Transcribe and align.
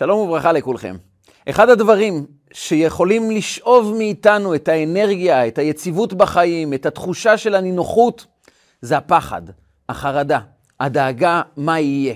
שלום 0.00 0.18
וברכה 0.18 0.52
לכולכם. 0.52 0.96
אחד 1.48 1.68
הדברים 1.70 2.26
שיכולים 2.52 3.30
לשאוב 3.30 3.94
מאיתנו 3.98 4.54
את 4.54 4.68
האנרגיה, 4.68 5.46
את 5.46 5.58
היציבות 5.58 6.14
בחיים, 6.14 6.74
את 6.74 6.86
התחושה 6.86 7.36
של 7.36 7.54
הנינוחות, 7.54 8.26
זה 8.82 8.96
הפחד, 8.96 9.42
החרדה, 9.88 10.38
הדאגה 10.80 11.42
מה 11.56 11.80
יהיה. 11.80 12.14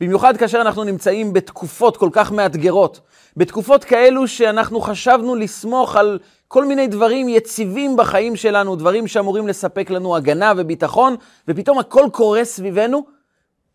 במיוחד 0.00 0.36
כאשר 0.36 0.60
אנחנו 0.60 0.84
נמצאים 0.84 1.32
בתקופות 1.32 1.96
כל 1.96 2.08
כך 2.12 2.32
מאתגרות, 2.32 3.00
בתקופות 3.36 3.84
כאלו 3.84 4.28
שאנחנו 4.28 4.80
חשבנו 4.80 5.34
לסמוך 5.34 5.96
על 5.96 6.18
כל 6.48 6.64
מיני 6.64 6.86
דברים 6.86 7.28
יציבים 7.28 7.96
בחיים 7.96 8.36
שלנו, 8.36 8.76
דברים 8.76 9.06
שאמורים 9.06 9.48
לספק 9.48 9.90
לנו 9.90 10.16
הגנה 10.16 10.52
וביטחון, 10.56 11.16
ופתאום 11.48 11.78
הכל 11.78 12.06
קורה 12.12 12.44
סביבנו, 12.44 13.13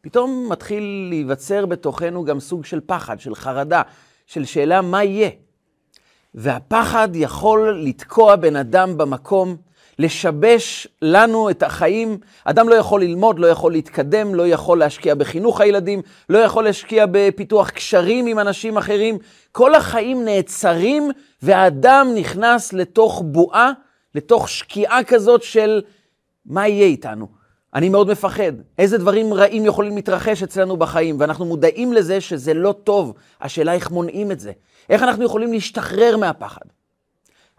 פתאום 0.02 0.48
מתחיל 0.50 1.08
להיווצר 1.10 1.66
בתוכנו 1.66 2.26
גם 2.26 2.40
סוג 2.40 2.66
של 2.66 2.80
פחד, 2.86 3.20
של 3.20 3.36
חרדה, 3.36 3.82
של 4.26 4.46
שאלה 4.46 4.82
מה 4.82 5.04
יהיה. 5.04 5.30
והפחד 6.36 7.10
יכול 7.14 7.80
לתקוע 7.84 8.36
בן 8.36 8.56
אדם 8.56 8.98
במקום, 8.98 9.56
לשבש 10.00 10.88
לנו 11.02 11.50
את 11.50 11.64
החיים. 11.64 12.18
אדם 12.46 12.70
לא 12.70 12.76
יכול 12.76 13.02
ללמוד, 13.02 13.40
לא 13.40 13.48
יכול 13.48 13.72
להתקדם, 13.72 14.36
לא 14.36 14.48
יכול 14.48 14.80
להשקיע 14.80 15.16
בחינוך 15.16 15.62
הילדים, 15.62 16.02
לא 16.30 16.38
יכול 16.38 16.64
להשקיע 16.64 17.06
בפיתוח 17.12 17.70
קשרים 17.70 18.26
עם 18.26 18.40
אנשים 18.40 18.78
אחרים. 18.78 19.18
כל 19.52 19.76
החיים 19.76 20.26
נעצרים, 20.26 21.12
והאדם 21.42 22.08
נכנס 22.16 22.74
לתוך 22.74 23.22
בועה, 23.26 23.72
לתוך 24.16 24.50
שקיעה 24.50 25.04
כזאת 25.04 25.44
של 25.44 25.82
מה 26.46 26.68
יהיה 26.68 26.86
איתנו. 26.86 27.39
אני 27.74 27.90
מאוד 27.90 28.12
מפחד. 28.12 28.52
איזה 28.78 28.98
דברים 28.98 29.34
רעים 29.34 29.66
יכולים 29.66 29.96
להתרחש 29.96 30.44
אצלנו 30.44 30.78
בחיים, 30.78 31.16
ואנחנו 31.20 31.46
מודעים 31.46 31.94
לזה 31.94 32.22
שזה 32.22 32.54
לא 32.54 32.76
טוב. 32.84 33.14
השאלה 33.42 33.74
איך 33.74 33.92
מונעים 33.92 34.32
את 34.32 34.40
זה. 34.40 34.52
איך 34.90 35.04
אנחנו 35.04 35.24
יכולים 35.24 35.54
להשתחרר 35.54 36.18
מהפחד. 36.18 36.66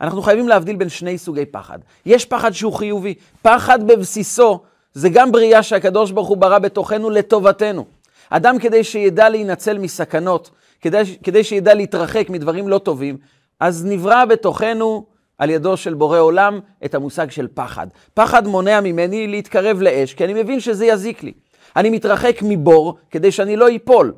אנחנו 0.01 0.23
חייבים 0.23 0.49
להבדיל 0.49 0.77
בין 0.77 0.89
שני 0.89 1.19
סוגי 1.19 1.47
פחד. 1.47 1.79
יש 2.07 2.25
פחד 2.25 2.51
שהוא 2.51 2.73
חיובי. 2.73 3.15
פחד 3.43 3.87
בבסיסו 3.87 4.61
זה 4.95 5.09
גם 5.09 5.33
בריאה 5.33 5.63
שהקדוש 5.63 6.11
ברוך 6.11 6.29
הוא 6.29 6.37
ברא 6.37 6.59
בתוכנו 6.59 7.11
לטובתנו. 7.11 7.85
אדם 8.31 8.59
כדי 8.59 8.85
שידע 8.85 9.29
להינצל 9.29 9.79
מסכנות, 9.79 10.51
כדי, 10.81 11.03
כדי 11.23 11.45
שידע 11.45 11.75
להתרחק 11.75 12.27
מדברים 12.31 12.69
לא 12.69 12.79
טובים, 12.79 13.17
אז 13.61 13.85
נברא 13.85 14.25
בתוכנו 14.25 15.07
על 15.41 15.51
ידו 15.51 15.77
של 15.77 15.95
בורא 15.95 16.19
עולם 16.19 16.61
את 16.85 16.95
המושג 16.95 17.31
של 17.31 17.49
פחד. 17.55 17.87
פחד 18.15 18.47
מונע 18.47 18.81
ממני 18.81 19.27
להתקרב 19.27 19.83
לאש, 19.83 20.15
כי 20.15 20.25
אני 20.25 20.43
מבין 20.43 20.61
שזה 20.61 20.87
יזיק 20.87 21.23
לי. 21.23 21.33
אני 21.77 21.91
מתרחק 21.91 22.39
מבור 22.43 22.99
כדי 23.11 23.33
שאני 23.33 23.57
לא 23.57 23.69
איפול. 23.69 24.13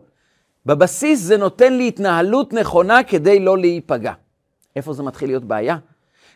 בבסיס 0.67 1.21
זה 1.21 1.37
נותן 1.37 1.73
לי 1.73 1.89
התנהלות 1.89 2.53
נכונה 2.53 3.03
כדי 3.03 3.41
לא 3.41 3.59
להיפגע. 3.59 4.13
איפה 4.77 4.93
זה 4.93 5.03
מתחיל 5.03 5.29
להיות 5.29 5.45
בעיה? 5.45 5.77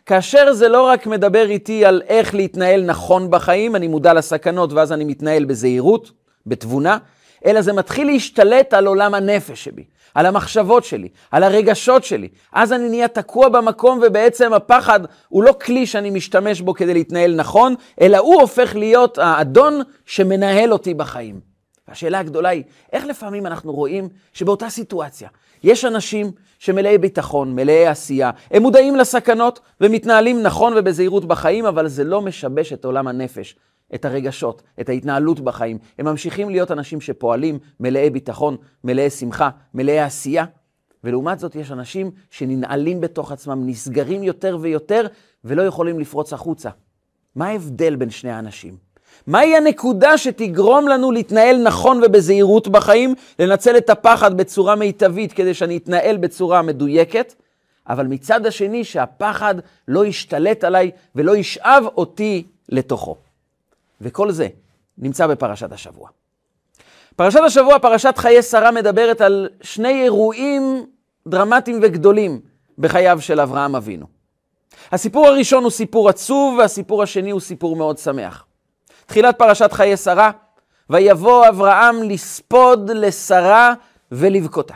כאשר 0.05 0.53
זה 0.53 0.67
לא 0.67 0.81
רק 0.81 1.07
מדבר 1.07 1.49
איתי 1.49 1.85
על 1.85 2.01
איך 2.07 2.35
להתנהל 2.35 2.83
נכון 2.83 3.31
בחיים, 3.31 3.75
אני 3.75 3.87
מודע 3.87 4.13
לסכנות 4.13 4.73
ואז 4.73 4.91
אני 4.91 5.03
מתנהל 5.03 5.45
בזהירות, 5.45 6.11
בתבונה, 6.45 6.97
אלא 7.45 7.61
זה 7.61 7.73
מתחיל 7.73 8.07
להשתלט 8.07 8.73
על 8.73 8.87
עולם 8.87 9.13
הנפש 9.13 9.63
שבי, 9.63 9.83
על 10.15 10.25
המחשבות 10.25 10.83
שלי, 10.83 11.09
על 11.31 11.43
הרגשות 11.43 12.03
שלי. 12.03 12.27
אז 12.53 12.73
אני 12.73 12.89
נהיה 12.89 13.07
תקוע 13.07 13.49
במקום 13.49 13.99
ובעצם 14.07 14.53
הפחד 14.53 14.99
הוא 15.29 15.43
לא 15.43 15.53
כלי 15.65 15.85
שאני 15.85 16.09
משתמש 16.09 16.61
בו 16.61 16.73
כדי 16.73 16.93
להתנהל 16.93 17.35
נכון, 17.35 17.75
אלא 18.01 18.17
הוא 18.17 18.41
הופך 18.41 18.75
להיות 18.75 19.17
האדון 19.17 19.81
שמנהל 20.05 20.73
אותי 20.73 20.93
בחיים. 20.93 21.39
והשאלה 21.87 22.19
הגדולה 22.19 22.49
היא, 22.49 22.63
איך 22.93 23.05
לפעמים 23.05 23.45
אנחנו 23.45 23.73
רואים 23.73 24.09
שבאותה 24.33 24.69
סיטואציה 24.69 25.29
יש 25.63 25.85
אנשים 25.85 26.31
שמלאי 26.59 26.97
ביטחון, 26.97 27.55
מלאי 27.55 27.87
עשייה, 27.87 28.31
הם 28.51 28.61
מודעים 28.61 28.95
לסכנות 28.95 29.59
ומתנהלים 29.81 30.43
נכון 30.43 30.73
ובזהירות 30.77 31.25
בחיים, 31.25 31.65
אבל 31.65 31.87
זה 31.87 32.03
לא 32.03 32.21
משבש 32.21 32.73
את 32.73 32.85
עולם 32.85 33.07
הנפש, 33.07 33.55
את 33.95 34.05
הרגשות, 34.05 34.61
את 34.81 34.89
ההתנהלות 34.89 35.39
בחיים. 35.39 35.77
הם 35.99 36.05
ממשיכים 36.05 36.49
להיות 36.49 36.71
אנשים 36.71 37.01
שפועלים 37.01 37.59
מלאי 37.79 38.09
ביטחון, 38.09 38.57
מלאי 38.83 39.09
שמחה, 39.09 39.49
מלאי 39.73 39.99
עשייה. 39.99 40.45
ולעומת 41.03 41.39
זאת 41.39 41.55
יש 41.55 41.71
אנשים 41.71 42.11
שננעלים 42.31 43.01
בתוך 43.01 43.31
עצמם, 43.31 43.69
נסגרים 43.69 44.23
יותר 44.23 44.57
ויותר 44.61 45.07
ולא 45.43 45.61
יכולים 45.61 45.99
לפרוץ 45.99 46.33
החוצה. 46.33 46.69
מה 47.35 47.47
ההבדל 47.47 47.95
בין 47.95 48.09
שני 48.09 48.31
האנשים? 48.31 48.77
מהי 49.27 49.57
הנקודה 49.57 50.17
שתגרום 50.17 50.87
לנו 50.87 51.11
להתנהל 51.11 51.63
נכון 51.63 52.01
ובזהירות 52.05 52.67
בחיים, 52.67 53.15
לנצל 53.39 53.77
את 53.77 53.89
הפחד 53.89 54.37
בצורה 54.37 54.75
מיטבית 54.75 55.33
כדי 55.33 55.53
שאני 55.53 55.77
אתנהל 55.77 56.17
בצורה 56.17 56.61
מדויקת, 56.61 57.33
אבל 57.89 58.07
מצד 58.07 58.45
השני 58.45 58.83
שהפחד 58.83 59.55
לא 59.87 60.05
ישתלט 60.05 60.63
עליי 60.63 60.91
ולא 61.15 61.35
ישאב 61.35 61.83
אותי 61.97 62.43
לתוכו. 62.69 63.26
וכל 64.01 64.31
זה 64.31 64.47
נמצא 64.97 65.27
בפרשת 65.27 65.71
השבוע. 65.71 66.09
פרשת 67.15 67.39
השבוע, 67.45 67.79
פרשת 67.79 68.17
חיי 68.17 68.43
שרה, 68.43 68.71
מדברת 68.71 69.21
על 69.21 69.49
שני 69.61 70.03
אירועים 70.03 70.85
דרמטיים 71.27 71.79
וגדולים 71.81 72.39
בחייו 72.77 73.21
של 73.21 73.39
אברהם 73.39 73.75
אבינו. 73.75 74.05
הסיפור 74.91 75.27
הראשון 75.27 75.63
הוא 75.63 75.71
סיפור 75.71 76.09
עצוב, 76.09 76.57
והסיפור 76.57 77.03
השני 77.03 77.31
הוא 77.31 77.39
סיפור 77.39 77.75
מאוד 77.75 77.97
שמח. 77.97 78.45
תחילת 79.05 79.37
פרשת 79.37 79.71
חיי 79.71 79.97
שרה, 79.97 80.31
ויבוא 80.89 81.47
אברהם 81.49 82.03
לספוד 82.03 82.91
לשרה 82.91 83.73
ולבכותה. 84.11 84.73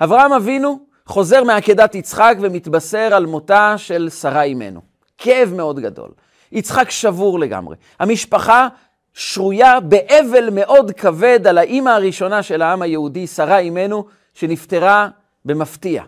אברהם 0.00 0.32
אבינו 0.32 0.78
חוזר 1.06 1.44
מעקדת 1.44 1.94
יצחק 1.94 2.36
ומתבשר 2.40 3.14
על 3.14 3.26
מותה 3.26 3.74
של 3.76 4.08
שרה 4.10 4.42
אימנו. 4.42 4.80
כאב 5.18 5.52
מאוד 5.54 5.80
גדול. 5.80 6.10
יצחק 6.52 6.90
שבור 6.90 7.38
לגמרי. 7.38 7.76
המשפחה 7.98 8.68
שרויה 9.14 9.80
באבל 9.80 10.48
מאוד 10.52 10.90
כבד 10.90 11.46
על 11.46 11.58
האימא 11.58 11.90
הראשונה 11.90 12.42
של 12.42 12.62
העם 12.62 12.82
היהודי, 12.82 13.26
שרה 13.26 13.58
אימנו, 13.58 14.06
שנפטרה 14.34 15.08
במפתיע. 15.44 16.02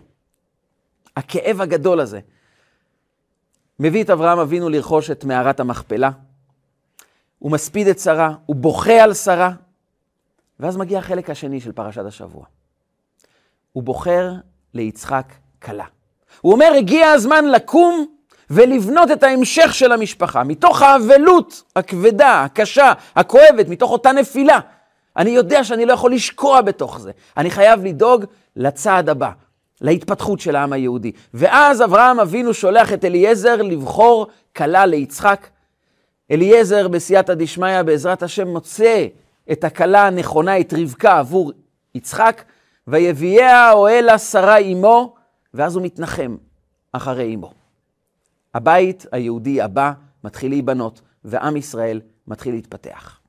הכאב 1.17 1.61
הגדול 1.61 1.99
הזה 1.99 2.19
מביא 3.79 4.03
את 4.03 4.09
אברהם 4.09 4.39
אבינו 4.39 4.69
לרכוש 4.69 5.11
את 5.11 5.23
מערת 5.23 5.59
המכפלה. 5.59 6.09
הוא 7.39 7.51
מספיד 7.51 7.87
את 7.87 7.99
שרה, 7.99 8.35
הוא 8.45 8.55
בוכה 8.55 9.03
על 9.03 9.13
שרה, 9.13 9.51
ואז 10.59 10.77
מגיע 10.77 10.99
החלק 10.99 11.29
השני 11.29 11.61
של 11.61 11.71
פרשת 11.71 12.05
השבוע. 12.05 12.45
הוא 13.71 13.83
בוחר 13.83 14.33
ליצחק 14.73 15.33
כלה. 15.61 15.85
הוא 16.41 16.53
אומר, 16.53 16.71
הגיע 16.77 17.07
הזמן 17.07 17.45
לקום 17.45 18.18
ולבנות 18.49 19.11
את 19.11 19.23
ההמשך 19.23 19.73
של 19.73 19.91
המשפחה, 19.91 20.43
מתוך 20.43 20.81
האבלות 20.81 21.63
הכבדה, 21.75 22.43
הקשה, 22.43 22.93
הכואבת, 23.15 23.69
מתוך 23.69 23.91
אותה 23.91 24.11
נפילה. 24.11 24.59
אני 25.17 25.29
יודע 25.29 25.63
שאני 25.63 25.85
לא 25.85 25.93
יכול 25.93 26.13
לשקוע 26.13 26.61
בתוך 26.61 26.99
זה. 26.99 27.11
אני 27.37 27.51
חייב 27.51 27.85
לדאוג 27.85 28.25
לצעד 28.55 29.09
הבא, 29.09 29.31
להתפתחות 29.81 30.39
של 30.39 30.55
העם 30.55 30.73
היהודי. 30.73 31.11
ואז 31.33 31.81
אברהם 31.81 32.19
אבינו 32.19 32.53
שולח 32.53 32.93
את 32.93 33.05
אליעזר 33.05 33.55
לבחור 33.61 34.27
כלה 34.55 34.85
ליצחק. 34.85 35.47
אליעזר 36.31 36.87
בסייעתא 36.87 37.33
דשמיא, 37.33 37.81
בעזרת 37.81 38.23
השם, 38.23 38.47
מוצא 38.47 39.05
את 39.51 39.63
הכלה 39.63 40.07
הנכונה, 40.07 40.59
את 40.59 40.73
רבקה, 40.77 41.19
עבור 41.19 41.51
יצחק, 41.95 42.43
ויביאה 42.87 43.71
אוהלה 43.71 44.17
שרה 44.17 44.57
עמו, 44.57 45.15
ואז 45.53 45.75
הוא 45.75 45.83
מתנחם 45.83 46.35
אחרי 46.93 47.33
עמו. 47.33 47.58
הבית 48.53 49.05
היהודי 49.11 49.61
הבא 49.61 49.91
מתחיל 50.23 50.51
להיבנות, 50.51 51.01
ועם 51.23 51.57
ישראל 51.57 52.01
מתחיל 52.27 52.53
להתפתח. 52.53 53.19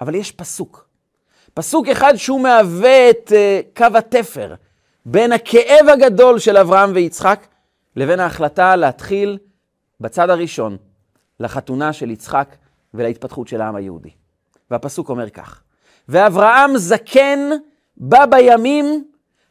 אבל 0.00 0.14
יש 0.14 0.32
פסוק. 0.32 0.88
פסוק 1.54 1.88
אחד 1.88 2.14
שהוא 2.16 2.40
מהווה 2.40 3.10
את 3.10 3.32
uh, 3.32 3.76
קו 3.76 3.98
התפר 3.98 4.54
בין 5.06 5.32
הכאב 5.32 5.88
הגדול 5.92 6.38
של 6.38 6.56
אברהם 6.56 6.90
ויצחק 6.94 7.46
לבין 7.96 8.20
ההחלטה 8.20 8.76
להתחיל 8.76 9.38
בצד 10.00 10.30
הראשון 10.30 10.76
לחתונה 11.40 11.92
של 11.92 12.10
יצחק 12.10 12.56
ולהתפתחות 12.94 13.48
של 13.48 13.60
העם 13.60 13.76
היהודי. 13.76 14.10
והפסוק 14.70 15.08
אומר 15.08 15.30
כך: 15.30 15.62
ואברהם 16.08 16.76
זקן 16.76 17.38
בא 17.96 18.26
בימים, 18.26 19.04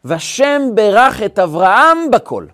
ושם 0.06 0.62
ברך 0.76 1.22
את 1.24 1.40
אברהם 1.40 1.98
בכל. 2.12 2.46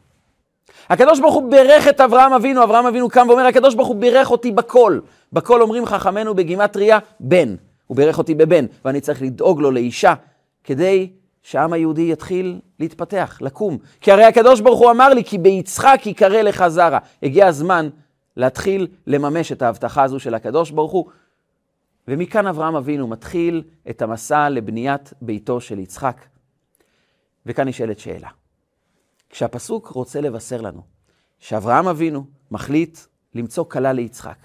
הקדוש 0.89 1.19
ברוך 1.19 1.36
הוא 1.36 1.51
בירך 1.51 1.88
את 1.88 2.01
אברהם 2.01 2.33
אבינו, 2.33 2.63
אברהם 2.63 2.86
אבינו 2.86 3.09
קם 3.09 3.25
ואומר, 3.30 3.45
הקדוש 3.45 3.75
ברוך 3.75 3.88
הוא 3.88 3.95
בירך 3.95 4.31
אותי 4.31 4.51
בכל. 4.51 5.00
בכל 5.33 5.62
אומרים 5.62 5.86
חכמינו 5.86 6.36
בגימטריה, 6.36 7.00
בן. 7.19 7.56
הוא 7.88 7.97
בירך 7.97 8.18
אותי 8.18 8.36
בבן, 8.36 8.65
ואני 8.86 9.01
צריך 9.01 9.21
לדאוג 9.21 9.62
לו 9.62 9.71
לאישה, 9.71 10.13
כדי 10.63 11.09
שהעם 11.44 11.74
היהודי 11.74 12.12
יתחיל 12.12 12.59
להתפתח, 12.80 13.38
לקום. 13.41 13.77
כי 14.01 14.12
הרי 14.12 14.24
הקדוש 14.24 14.62
ברוך 14.62 14.80
הוא 14.80 14.91
אמר 14.91 15.09
לי, 15.09 15.24
כי 15.24 15.38
ביצחק 15.38 16.01
יקרא 16.06 16.41
לך 16.41 16.68
זרע. 16.68 16.97
הגיע 17.24 17.47
הזמן 17.47 17.89
להתחיל 18.38 18.88
לממש 19.07 19.51
את 19.51 19.62
ההבטחה 19.62 20.03
הזו 20.03 20.19
של 20.19 20.33
הקדוש 20.33 20.71
ברוך 20.71 20.91
הוא. 20.91 21.06
ומכאן 22.07 22.47
אברהם 22.47 22.75
אבינו 22.75 23.07
מתחיל 23.07 23.63
את 23.89 24.01
המסע 24.01 24.50
לבניית 24.50 25.13
ביתו 25.21 25.62
של 25.62 25.80
יצחק. 25.80 26.21
וכאן 27.45 27.68
נשאלת 27.68 28.00
שאלה. 28.00 28.30
כשהפסוק 29.29 29.87
רוצה 29.87 30.21
לבשר 30.21 30.61
לנו 30.61 30.81
שאברהם 31.39 31.87
אבינו 31.87 32.23
מחליט 32.51 32.97
למצוא 33.35 33.65
כלה 33.69 33.93
ליצחק, 33.93 34.37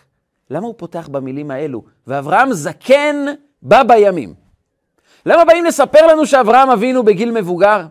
למה 0.50 0.66
הוא 0.66 0.75
פותח 0.76 1.08
במילים 1.08 1.50
האלו? 1.50 1.84
ואברהם 2.06 2.52
זקן 2.52 3.16
בא 3.62 3.82
בימים. 3.82 4.34
למה 5.26 5.44
באים 5.44 5.64
לספר 5.64 6.06
לנו 6.06 6.26
שאברהם 6.26 6.70
אבינו 6.70 7.02
בגיל 7.02 7.31
מבוגר? 7.31 7.86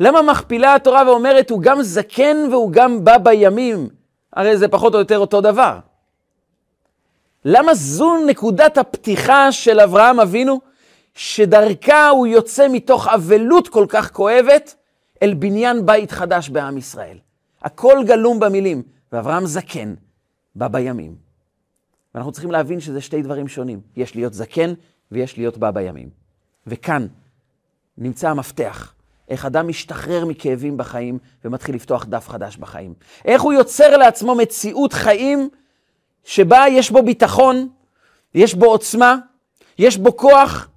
למה 0.00 0.22
מכפילה 0.22 0.74
התורה 0.74 1.02
ואומרת, 1.06 1.50
הוא 1.50 1.62
גם 1.62 1.82
זקן 1.82 2.36
והוא 2.50 2.72
גם 2.72 3.04
בא 3.04 3.18
בימים? 3.18 3.88
הרי 4.32 4.56
זה 4.56 4.68
פחות 4.68 4.94
או 4.94 4.98
יותר 4.98 5.18
אותו 5.18 5.40
דבר. 5.40 5.78
למה 7.44 7.74
זו 7.74 8.24
נקודת 8.26 8.78
הפתיחה 8.78 9.52
של 9.52 9.80
אברהם 9.80 10.20
אבינו, 10.20 10.60
שדרכה 11.14 12.08
הוא 12.08 12.26
יוצא 12.26 12.66
מתוך 12.70 13.08
אבלות 13.08 13.68
כל 13.68 13.86
כך 13.88 14.12
כואבת 14.12 14.74
אל 15.22 15.34
בניין 15.34 15.86
בית 15.86 16.10
חדש 16.10 16.48
בעם 16.48 16.78
ישראל? 16.78 17.18
הכל 17.62 17.98
גלום 18.06 18.40
במילים, 18.40 18.82
ואברהם 19.12 19.46
זקן 19.46 19.94
בא 20.54 20.68
בימים. 20.68 21.14
ואנחנו 22.14 22.32
צריכים 22.32 22.50
להבין 22.50 22.80
שזה 22.80 23.00
שתי 23.00 23.22
דברים 23.22 23.48
שונים. 23.48 23.80
יש 23.96 24.16
להיות 24.16 24.34
זקן 24.34 24.74
ויש 25.12 25.38
להיות 25.38 25.58
בא 25.58 25.70
בימים. 25.70 26.08
וכאן 26.66 27.06
נמצא 27.98 28.30
המפתח. 28.30 28.94
איך 29.28 29.46
אדם 29.46 29.68
משתחרר 29.68 30.24
מכאבים 30.24 30.76
בחיים 30.76 31.18
ומתחיל 31.44 31.74
לפתוח 31.74 32.04
דף 32.04 32.28
חדש 32.28 32.56
בחיים. 32.56 32.94
איך 33.24 33.42
הוא 33.42 33.52
יוצר 33.52 33.96
לעצמו 33.96 34.34
מציאות 34.34 34.92
חיים 34.92 35.48
שבה 36.24 36.64
יש 36.68 36.90
בו 36.90 37.02
ביטחון, 37.02 37.68
יש 38.34 38.54
בו 38.54 38.66
עוצמה, 38.66 39.16
יש 39.78 39.96
בו 39.96 40.16
כוח, 40.16 40.68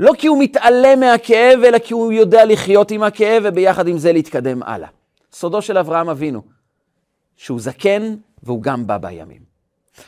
לא 0.00 0.12
כי 0.18 0.26
הוא 0.26 0.42
מתעלם 0.42 1.00
מהכאב, 1.00 1.60
אלא 1.64 1.78
כי 1.78 1.94
הוא 1.94 2.12
יודע 2.12 2.44
לחיות 2.44 2.90
עם 2.90 3.02
הכאב 3.02 3.42
וביחד 3.46 3.88
עם 3.88 3.98
זה 3.98 4.12
להתקדם 4.12 4.62
הלאה. 4.62 4.88
סודו 5.32 5.62
של 5.62 5.78
אברהם 5.78 6.08
אבינו, 6.08 6.42
שהוא 7.36 7.60
זקן 7.60 8.14
והוא 8.42 8.62
גם 8.62 8.86
בא 8.86 8.98
בימים. 8.98 9.40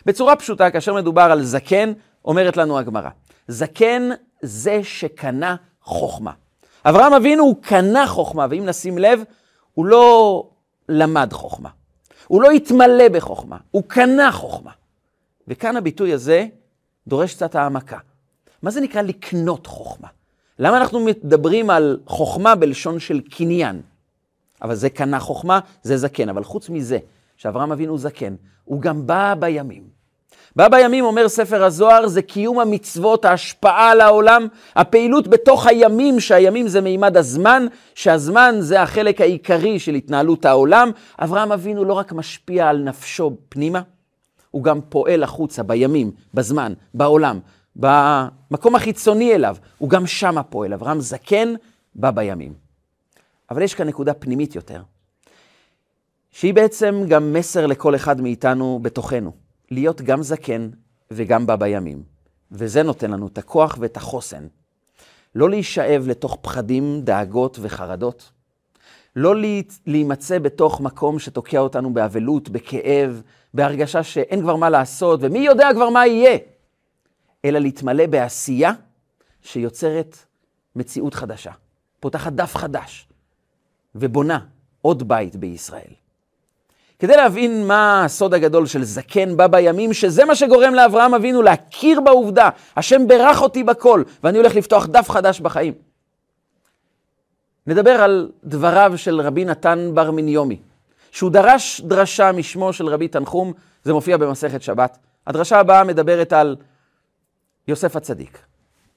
בצורה 0.07 0.37
פשוטה, 0.37 0.71
כאשר 0.71 0.95
מדובר 0.95 1.23
על 1.23 1.43
זקן, 1.43 1.93
אומרת 2.25 2.57
לנו 2.57 2.79
הגמרא, 2.79 3.11
זקן 3.49 4.09
זה 4.43 4.81
שקנה 4.85 5.57
חוכמה. 5.83 6.33
אברהם 6.85 7.13
אבינו 7.13 7.43
הוא 7.43 7.57
קנה 7.63 8.07
חוכמה, 8.07 8.47
ואם 8.51 8.67
נשים 8.67 8.99
לב, 8.99 9.23
הוא 9.75 9.87
לא 9.87 10.49
למד 10.89 11.33
חוכמה. 11.33 11.69
הוא 12.27 12.43
לא 12.43 12.51
התמלא 12.51 13.09
בחוכמה, 13.09 13.57
הוא 13.71 13.83
קנה 13.87 14.33
חוכמה. 14.33 14.71
וכאן 15.49 15.77
הביטוי 15.77 16.13
הזה 16.13 16.47
דורש 17.07 17.35
קצת 17.35 17.55
העמקה. 17.55 17.99
מה 18.63 18.71
זה 18.71 18.81
נקרא 18.81 19.03
לקנות 19.03 19.67
חוכמה? 19.67 20.09
למה 20.59 20.77
אנחנו 20.77 21.01
מדברים 21.01 21.71
על 21.71 21.99
חוכמה 22.07 22.55
בלשון 22.55 22.99
של 22.99 23.21
קניין? 23.21 23.81
אבל 24.63 24.75
זה 24.75 24.91
קנה 24.91 25.21
חוכמה, 25.21 25.61
זה 25.83 25.97
זקן. 25.97 26.29
אבל 26.29 26.45
חוץ 26.45 26.69
מזה, 26.69 26.99
שאברהם 27.37 27.73
אבינו 27.73 27.99
זקן, 27.99 28.35
הוא 28.65 28.81
גם 28.81 29.07
בא 29.07 29.35
בימים. 29.39 29.97
בא 30.57 30.69
בימים, 30.69 31.05
אומר 31.05 31.29
ספר 31.29 31.65
הזוהר, 31.65 32.09
זה 32.09 32.23
קיום 32.23 32.59
המצוות, 32.59 33.25
ההשפעה 33.25 33.91
על 33.91 34.01
העולם, 34.01 34.47
הפעילות 34.77 35.29
בתוך 35.29 35.67
הימים, 35.67 36.21
שהימים 36.21 36.69
זה 36.69 36.81
מימד 36.81 37.17
הזמן, 37.17 37.67
שהזמן 37.95 38.55
זה 38.59 38.83
החלק 38.83 39.21
העיקרי 39.21 39.79
של 39.79 39.95
התנהלות 39.95 40.45
העולם. 40.45 40.91
אברהם 41.19 41.53
אבינו 41.53 41.85
לא 41.85 41.93
רק 41.93 42.13
משפיע 42.13 42.69
על 42.69 42.79
נפשו 42.79 43.37
פנימה, 43.49 43.81
הוא 44.51 44.65
גם 44.65 44.81
פועל 44.89 45.23
החוצה 45.23 45.63
בימים, 45.63 46.11
בזמן, 46.35 46.73
בעולם, 46.95 47.39
במקום 47.77 48.75
החיצוני 48.75 49.35
אליו, 49.35 49.57
הוא 49.79 49.91
גם 49.91 50.07
שמה 50.07 50.43
פועל. 50.43 50.73
אברהם 50.73 51.01
זקן 51.01 51.55
בא 51.95 52.11
בימים. 52.11 52.55
אבל 53.51 53.63
יש 53.63 53.75
כאן 53.75 53.89
נקודה 53.89 54.15
פנימית 54.15 54.55
יותר, 54.55 54.83
שהיא 56.31 56.55
בעצם 56.55 57.03
גם 57.09 57.33
מסר 57.33 57.67
לכל 57.67 57.95
אחד 57.95 58.21
מאיתנו 58.21 58.79
בתוכנו. 58.83 59.33
להיות 59.71 60.03
גם 60.03 60.23
זקן 60.23 60.69
וגם 61.11 61.47
בא 61.47 61.57
בימים. 61.57 62.03
וזה 62.53 62.83
נותן 62.83 63.11
לנו 63.11 63.27
את 63.27 63.39
הכוח 63.39 63.77
ואת 63.81 63.97
החוסן. 63.97 64.47
לא 65.35 65.51
להישאב 65.51 66.05
לתוך 66.07 66.39
פחדים, 66.41 67.01
דאגות 67.05 67.59
וחרדות. 67.63 68.31
לא 69.17 69.35
להימצא 69.87 70.39
בתוך 70.39 70.81
מקום 70.81 71.19
שתוקע 71.19 71.59
אותנו 71.59 71.95
באבלות, 71.95 72.49
בכאב, 72.49 73.23
בהרגשה 73.55 74.03
שאין 74.03 74.41
כבר 74.41 74.57
מה 74.57 74.71
לעשות, 74.71 75.21
ומי 75.23 75.39
יודע 75.39 75.69
כבר 75.75 75.91
מה 75.91 76.07
יהיה, 76.07 76.39
אלא 77.45 77.59
להתמלא 77.59 78.07
בעשייה 78.07 78.73
שיוצרת 79.43 80.17
מציאות 80.77 81.15
חדשה, 81.15 81.53
פותחת 82.01 82.33
דף 82.33 82.57
חדש, 82.57 83.09
ובונה 83.95 84.39
עוד 84.83 85.09
בית 85.09 85.37
בישראל. 85.37 85.93
כדי 86.99 87.17
להבין 87.17 87.67
מה 87.67 88.05
הסוד 88.05 88.35
הגדול 88.35 88.67
של 88.67 88.85
זקן 88.85 89.37
בא 89.37 89.47
בימים, 89.47 89.93
שזה 89.93 90.25
מה 90.25 90.35
שגורם 90.35 90.75
לאברהם 90.75 91.15
אבינו 91.15 91.43
להכיר 91.43 92.01
בעובדה, 92.01 92.49
השם 92.77 93.07
ברך 93.07 93.43
אותי 93.43 93.65
בכל, 93.65 94.03
ואני 94.25 94.39
הולך 94.39 94.55
לפתוח 94.55 94.87
דף 94.87 95.11
חדש 95.11 95.41
בחיים. 95.41 95.75
נדבר 97.67 97.91
על 97.91 98.31
דבריו 98.45 98.93
של 98.97 99.21
רבי 99.21 99.45
נתן 99.45 99.91
בר 99.95 100.11
מניומי, 100.11 100.59
שהוא 101.11 101.31
דרש 101.31 101.81
דרשה 101.81 102.33
משמו 102.33 102.73
של 102.73 102.87
רבי 102.87 103.09
תנחום, 103.09 103.53
זה 103.85 103.93
מופיע 103.93 104.17
במסכת 104.17 104.63
שבת. 104.63 104.99
הדרשה 105.27 105.59
הבאה 105.59 105.85
מדברת 105.85 106.33
על 106.33 106.57
יוסף 107.69 107.97
הצדיק. 107.97 108.39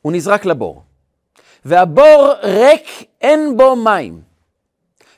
הוא 0.01 0.13
נזרק 0.13 0.45
לבור, 0.45 0.83
והבור 1.65 2.33
ריק, 2.43 3.03
אין 3.21 3.57
בו 3.57 3.75
מים. 3.75 4.21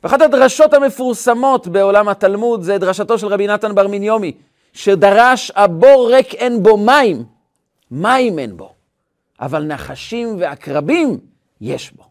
ואחת 0.04 0.22
הדרשות 0.22 0.74
המפורסמות 0.74 1.68
בעולם 1.68 2.10
התלמוד 2.10 2.62
זה 2.62 2.78
דרשתו 2.78 3.18
של 3.18 3.28
רבי 3.28 3.48
נתן 3.48 3.76
בר 3.76 3.88
מניומי, 3.88 4.32
שדרש 4.74 5.52
הבור 5.56 6.10
ריק 6.12 6.34
אין 6.34 6.64
בו 6.64 6.78
מים, 6.78 7.24
מים 7.92 8.40
אין 8.40 8.58
בו, 8.58 8.74
אבל 9.40 9.64
נחשים 9.64 10.36
ועקרבים 10.40 11.18
יש 11.62 11.92
בו. 11.92 12.04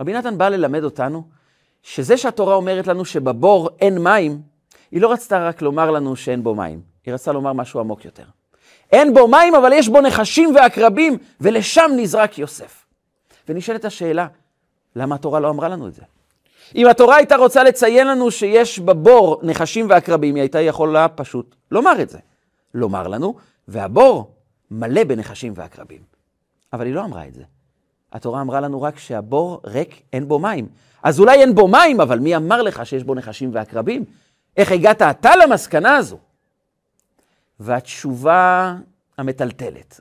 רבי 0.00 0.12
נתן 0.12 0.38
בא 0.38 0.48
ללמד 0.48 0.84
אותנו 0.84 1.22
שזה 1.82 2.16
שהתורה 2.16 2.54
אומרת 2.54 2.86
לנו 2.86 3.04
שבבור 3.04 3.70
אין 3.80 3.98
מים, 3.98 4.42
היא 4.90 5.00
לא 5.00 5.12
רצתה 5.12 5.48
רק 5.48 5.62
לומר 5.62 5.90
לנו 5.90 6.16
שאין 6.16 6.42
בו 6.42 6.54
מים, 6.54 6.80
היא 7.06 7.14
רצתה 7.14 7.32
לומר 7.32 7.52
משהו 7.52 7.80
עמוק 7.80 8.04
יותר. 8.04 8.24
אין 8.92 9.14
בו 9.14 9.28
מים, 9.28 9.54
אבל 9.54 9.72
יש 9.72 9.88
בו 9.88 10.00
נחשים 10.00 10.54
ועקרבים, 10.54 11.18
ולשם 11.40 11.90
נזרק 11.96 12.38
יוסף. 12.38 12.84
ונשאלת 13.48 13.84
השאלה, 13.84 14.26
למה 14.96 15.14
התורה 15.14 15.40
לא 15.40 15.50
אמרה 15.50 15.68
לנו 15.68 15.88
את 15.88 15.94
זה? 15.94 16.02
אם 16.76 16.86
התורה 16.86 17.16
הייתה 17.16 17.36
רוצה 17.36 17.62
לציין 17.62 18.06
לנו 18.06 18.30
שיש 18.30 18.78
בבור 18.78 19.40
נחשים 19.42 19.90
ועקרבים, 19.90 20.34
היא 20.34 20.42
הייתה 20.42 20.60
יכולה 20.60 21.08
פשוט 21.08 21.54
לומר 21.70 22.02
את 22.02 22.10
זה. 22.10 22.18
לומר 22.74 23.08
לנו, 23.08 23.34
והבור 23.68 24.30
מלא 24.70 25.04
בנחשים 25.04 25.52
ועקרבים. 25.56 26.00
אבל 26.72 26.86
היא 26.86 26.94
לא 26.94 27.04
אמרה 27.04 27.26
את 27.26 27.34
זה. 27.34 27.42
התורה 28.12 28.40
אמרה 28.40 28.60
לנו 28.60 28.82
רק 28.82 28.98
שהבור 28.98 29.60
ריק, 29.64 30.02
אין 30.12 30.28
בו 30.28 30.38
מים. 30.38 30.68
אז 31.02 31.20
אולי 31.20 31.40
אין 31.40 31.54
בו 31.54 31.68
מים, 31.68 32.00
אבל 32.00 32.18
מי 32.18 32.36
אמר 32.36 32.62
לך 32.62 32.86
שיש 32.86 33.04
בו 33.04 33.14
נחשים 33.14 33.50
ועקרבים? 33.52 34.04
איך 34.56 34.72
הגעת 34.72 35.02
אתה 35.02 35.36
למסקנה 35.36 35.96
הזו? 35.96 36.18
והתשובה 37.64 38.74
המטלטלת 39.18 40.00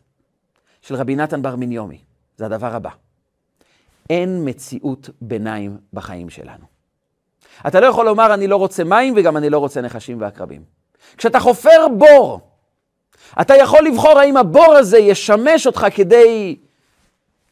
של 0.81 0.95
רבי 0.95 1.15
נתן 1.15 1.41
בר 1.41 1.55
מניומי, 1.55 1.99
זה 2.37 2.45
הדבר 2.45 2.75
הבא. 2.75 2.89
אין 4.09 4.41
מציאות 4.45 5.09
ביניים 5.21 5.77
בחיים 5.93 6.29
שלנו. 6.29 6.65
אתה 7.67 7.79
לא 7.79 7.85
יכול 7.85 8.05
לומר, 8.05 8.33
אני 8.33 8.47
לא 8.47 8.55
רוצה 8.55 8.83
מים 8.83 9.13
וגם 9.17 9.37
אני 9.37 9.49
לא 9.49 9.57
רוצה 9.57 9.81
נחשים 9.81 10.21
ועקרבים. 10.21 10.63
כשאתה 11.17 11.39
חופר 11.39 11.87
בור, 11.97 12.39
אתה 13.41 13.55
יכול 13.55 13.85
לבחור 13.85 14.19
האם 14.19 14.37
הבור 14.37 14.73
הזה 14.73 14.97
ישמש 14.97 15.67
אותך 15.67 15.87
כדי 15.95 16.55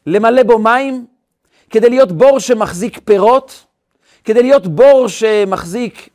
למלא 0.06 0.42
בו 0.42 0.58
מים, 0.58 1.06
כדי 1.70 1.90
להיות 1.90 2.12
בור 2.12 2.38
שמחזיק 2.38 3.00
פירות, 3.04 3.66
כדי 4.24 4.42
להיות 4.42 4.66
בור 4.66 5.08
שמחזיק 5.08 6.08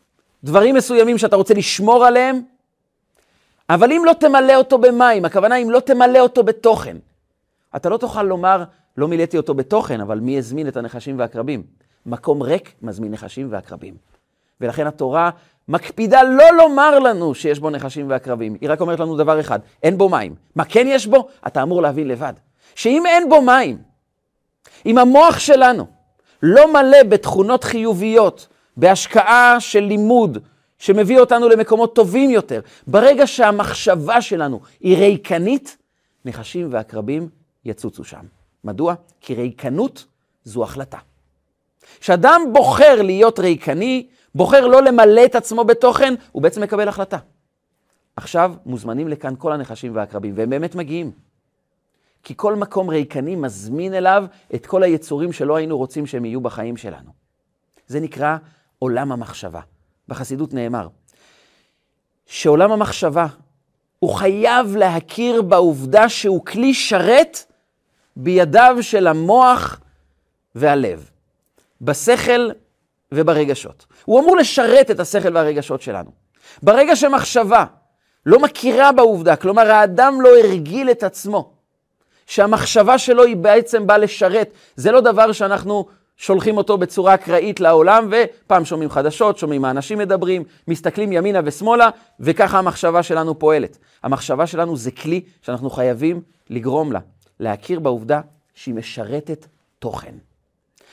דברים 0.44 0.76
מסוימים 0.76 1.18
שאתה 1.18 1.36
רוצה 1.36 1.54
לשמור 1.54 2.06
עליהם, 2.06 2.42
אבל 3.70 3.92
אם 3.92 4.02
לא 4.06 4.14
תמלא 4.14 4.56
אותו 4.56 4.78
במים, 4.78 5.26
הכוונה 5.26 5.56
אם 5.56 5.70
לא 5.70 5.80
תמלא 5.80 6.20
אותו 6.20 6.44
בתוכן, 6.44 6.98
אתה 7.76 7.90
לא 7.90 7.98
תוכל 7.98 8.24
לומר, 8.24 8.64
לא 8.98 9.08
מילאתי 9.08 9.38
אותו 9.38 9.54
בתוכן, 9.54 10.02
אבל 10.02 10.20
מי 10.20 10.38
הזמין 10.38 10.68
את 10.68 10.78
הנחשים 10.78 11.20
והקרבים? 11.20 11.64
מקום 12.06 12.44
ריק 12.44 12.74
מזמין 12.82 13.12
נחשים 13.12 13.48
ועקרבים. 13.52 13.94
ולכן 14.62 14.88
התורה 14.88 15.30
מקפידה 15.68 16.24
לא 16.24 16.58
לומר 16.58 17.00
לנו 17.00 17.36
שיש 17.36 17.60
בו 17.60 17.70
נחשים 17.70 18.10
ועקרבים, 18.10 18.58
היא 18.62 18.70
רק 18.70 18.82
אומרת 18.82 19.00
לנו 19.00 19.18
דבר 19.18 19.40
אחד, 19.40 19.60
אין 19.84 19.98
בו 19.98 20.10
מים. 20.10 20.36
מה 20.56 20.66
כן 20.66 20.86
יש 20.88 21.08
בו? 21.08 21.28
אתה 21.48 21.64
אמור 21.64 21.82
להבין 21.82 22.08
לבד. 22.08 22.34
שאם 22.76 23.06
אין 23.06 23.30
בו 23.30 23.42
מים, 23.42 23.78
אם 24.86 24.98
המוח 24.98 25.40
שלנו 25.40 25.86
לא 26.44 26.74
מלא 26.74 27.04
בתכונות 27.04 27.64
חיוביות, 27.64 28.48
בהשקעה 28.78 29.60
של 29.60 29.80
לימוד, 29.80 30.38
שמביא 30.78 31.20
אותנו 31.20 31.50
למקומות 31.50 31.96
טובים 31.96 32.30
יותר, 32.30 32.62
ברגע 32.88 33.28
שהמחשבה 33.28 34.22
שלנו 34.22 34.62
היא 34.80 34.98
ריקנית, 34.98 35.78
נחשים 36.26 36.68
ועקרבים 36.72 37.30
יצוצו 37.66 38.04
שם. 38.04 38.26
מדוע? 38.64 38.96
כי 39.22 39.36
ריקנות 39.36 40.06
זו 40.44 40.64
החלטה. 40.64 40.98
כשאדם 42.00 42.42
בוחר 42.54 43.02
להיות 43.02 43.40
ריקני, 43.40 44.08
בוחר 44.36 44.68
לא 44.68 44.82
למלא 44.82 45.26
את 45.26 45.36
עצמו 45.36 45.64
בתוכן, 45.64 46.14
הוא 46.32 46.44
בעצם 46.44 46.62
מקבל 46.64 46.88
החלטה. 46.88 47.18
עכשיו 48.16 48.54
מוזמנים 48.66 49.08
לכאן 49.08 49.34
כל 49.38 49.52
הנחשים 49.52 49.96
והעקרבים, 49.96 50.34
והם 50.38 50.50
באמת 50.50 50.76
מגיעים. 50.76 51.12
כי 52.24 52.34
כל 52.38 52.56
מקום 52.56 52.90
ריקני 52.90 53.36
מזמין 53.36 53.94
אליו 53.94 54.26
את 54.56 54.66
כל 54.66 54.84
היצורים 54.84 55.34
שלא 55.34 55.56
היינו 55.56 55.78
רוצים 55.78 56.06
שהם 56.06 56.26
יהיו 56.26 56.42
בחיים 56.42 56.78
שלנו. 56.78 57.12
זה 57.88 58.00
נקרא 58.00 58.38
עולם 58.80 59.12
המחשבה. 59.12 59.62
בחסידות 60.08 60.54
נאמר 60.54 60.88
שעולם 62.26 62.72
המחשבה, 62.72 63.28
הוא 64.00 64.14
חייב 64.14 64.76
להכיר 64.76 65.42
בעובדה 65.42 66.10
שהוא 66.10 66.46
כלי 66.46 66.74
שרת 66.74 67.38
בידיו 68.16 68.78
של 68.82 69.08
המוח 69.08 69.80
והלב, 70.56 71.10
בשכל 71.82 72.50
וברגשות. 73.12 73.86
הוא 74.06 74.20
אמור 74.20 74.38
לשרת 74.38 74.92
את 74.92 75.00
השכל 75.00 75.36
והרגשות 75.36 75.82
שלנו. 75.82 76.12
ברגע 76.64 76.96
שמחשבה 76.96 77.66
לא 78.26 78.40
מכירה 78.40 78.92
בעובדה, 78.92 79.36
כלומר 79.36 79.72
האדם 79.72 80.22
לא 80.22 80.30
הרגיל 80.38 80.92
את 80.92 81.04
עצמו, 81.04 81.52
שהמחשבה 82.26 82.98
שלו 82.98 83.24
היא 83.24 83.36
בעצם 83.36 83.88
באה 83.88 83.98
לשרת, 83.98 84.52
זה 84.76 84.92
לא 84.92 85.02
דבר 85.02 85.32
שאנחנו 85.32 85.86
שולחים 86.18 86.58
אותו 86.58 86.78
בצורה 86.78 87.14
אקראית 87.14 87.60
לעולם, 87.60 88.10
ופעם 88.12 88.66
שומעים 88.66 88.90
חדשות, 88.90 89.38
שומעים 89.38 89.62
מה 89.62 89.72
אנשים 89.72 89.98
מדברים, 89.98 90.44
מסתכלים 90.68 91.12
ימינה 91.12 91.40
ושמאלה, 91.46 91.90
וככה 92.20 92.60
המחשבה 92.60 93.04
שלנו 93.04 93.40
פועלת. 93.40 93.78
המחשבה 94.04 94.48
שלנו 94.48 94.78
זה 94.78 94.92
כלי 94.92 95.24
שאנחנו 95.42 95.70
חייבים 95.70 96.22
לגרום 96.50 96.92
לה, 96.92 97.00
להכיר 97.40 97.80
בעובדה 97.80 98.22
שהיא 98.54 98.76
משרתת 98.76 99.48
תוכן. 99.80 100.16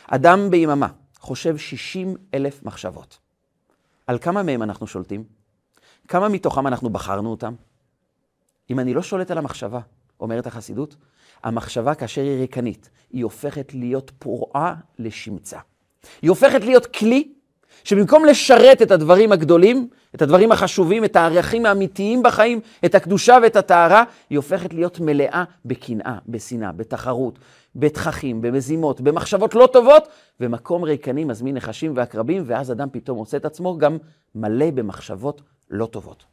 אדם 0.06 0.50
ביממה 0.50 0.88
חושב 1.18 1.56
60 1.56 2.16
אלף 2.34 2.62
מחשבות. 2.62 3.18
על 4.06 4.18
כמה 4.18 4.42
מהם 4.42 4.62
אנחנו 4.62 4.86
שולטים? 4.86 5.24
כמה 6.08 6.28
מתוכם 6.28 6.66
אנחנו 6.66 6.90
בחרנו 6.90 7.30
אותם? 7.30 7.54
אם 8.70 8.80
אני 8.80 8.94
לא 8.94 9.02
שולט 9.02 9.30
על 9.30 9.38
המחשבה, 9.38 9.80
אומרת 10.20 10.46
החסידות, 10.46 10.96
המחשבה 11.44 11.94
כאשר 11.94 12.22
היא 12.22 12.40
ריקנית, 12.40 12.90
היא 13.12 13.24
הופכת 13.24 13.74
להיות 13.74 14.10
פרועה 14.18 14.74
לשמצה. 14.98 15.58
היא 16.22 16.30
הופכת 16.30 16.64
להיות 16.64 16.86
כלי 16.86 17.28
שבמקום 17.84 18.24
לשרת 18.24 18.82
את 18.82 18.90
הדברים 18.90 19.32
הגדולים, 19.32 19.88
את 20.14 20.22
הדברים 20.22 20.52
החשובים, 20.52 21.04
את 21.04 21.16
הערכים 21.16 21.66
האמיתיים 21.66 22.22
בחיים, 22.22 22.60
את 22.84 22.94
הקדושה 22.94 23.36
ואת 23.42 23.56
הטהרה, 23.56 24.04
היא 24.30 24.38
הופכת 24.38 24.74
להיות 24.74 25.00
מלאה 25.00 25.44
בקנאה, 25.64 26.18
בשנאה, 26.28 26.72
בתחרות, 26.72 27.38
בתככים, 27.76 28.42
במזימות, 28.42 29.00
במחשבות 29.00 29.54
לא 29.54 29.68
טובות, 29.72 30.08
ומקום 30.40 30.82
ריקני 30.82 31.24
מזמין 31.24 31.54
נחשים 31.54 31.92
ועקרבים, 31.96 32.42
ואז 32.46 32.72
אדם 32.72 32.88
פתאום 32.92 33.18
מוצא 33.18 33.36
את 33.36 33.44
עצמו 33.44 33.78
גם 33.78 33.96
מלא 34.34 34.70
במחשבות 34.70 35.42
לא 35.70 35.86
טובות. 35.86 36.24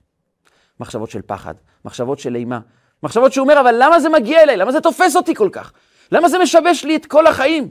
מחשבות 0.80 1.10
של 1.10 1.22
פחד, 1.22 1.56
מחשבות 1.86 2.20
של 2.20 2.36
אימה, 2.36 2.60
מחשבות 3.04 3.34
שהוא 3.34 3.44
אומר, 3.44 3.60
אבל 3.60 3.76
למה 3.80 4.00
זה 4.00 4.10
מגיע 4.10 4.44
אליי? 4.44 4.58
למה 4.58 4.72
זה 4.72 4.82
תופס 4.82 5.16
אותי 5.16 5.36
כל 5.36 5.50
כך? 5.52 5.74
למה 6.12 6.30
זה 6.30 6.40
משבש 6.40 6.84
לי 6.86 6.96
את 6.96 7.06
כל 7.06 7.28
החיים? 7.28 7.70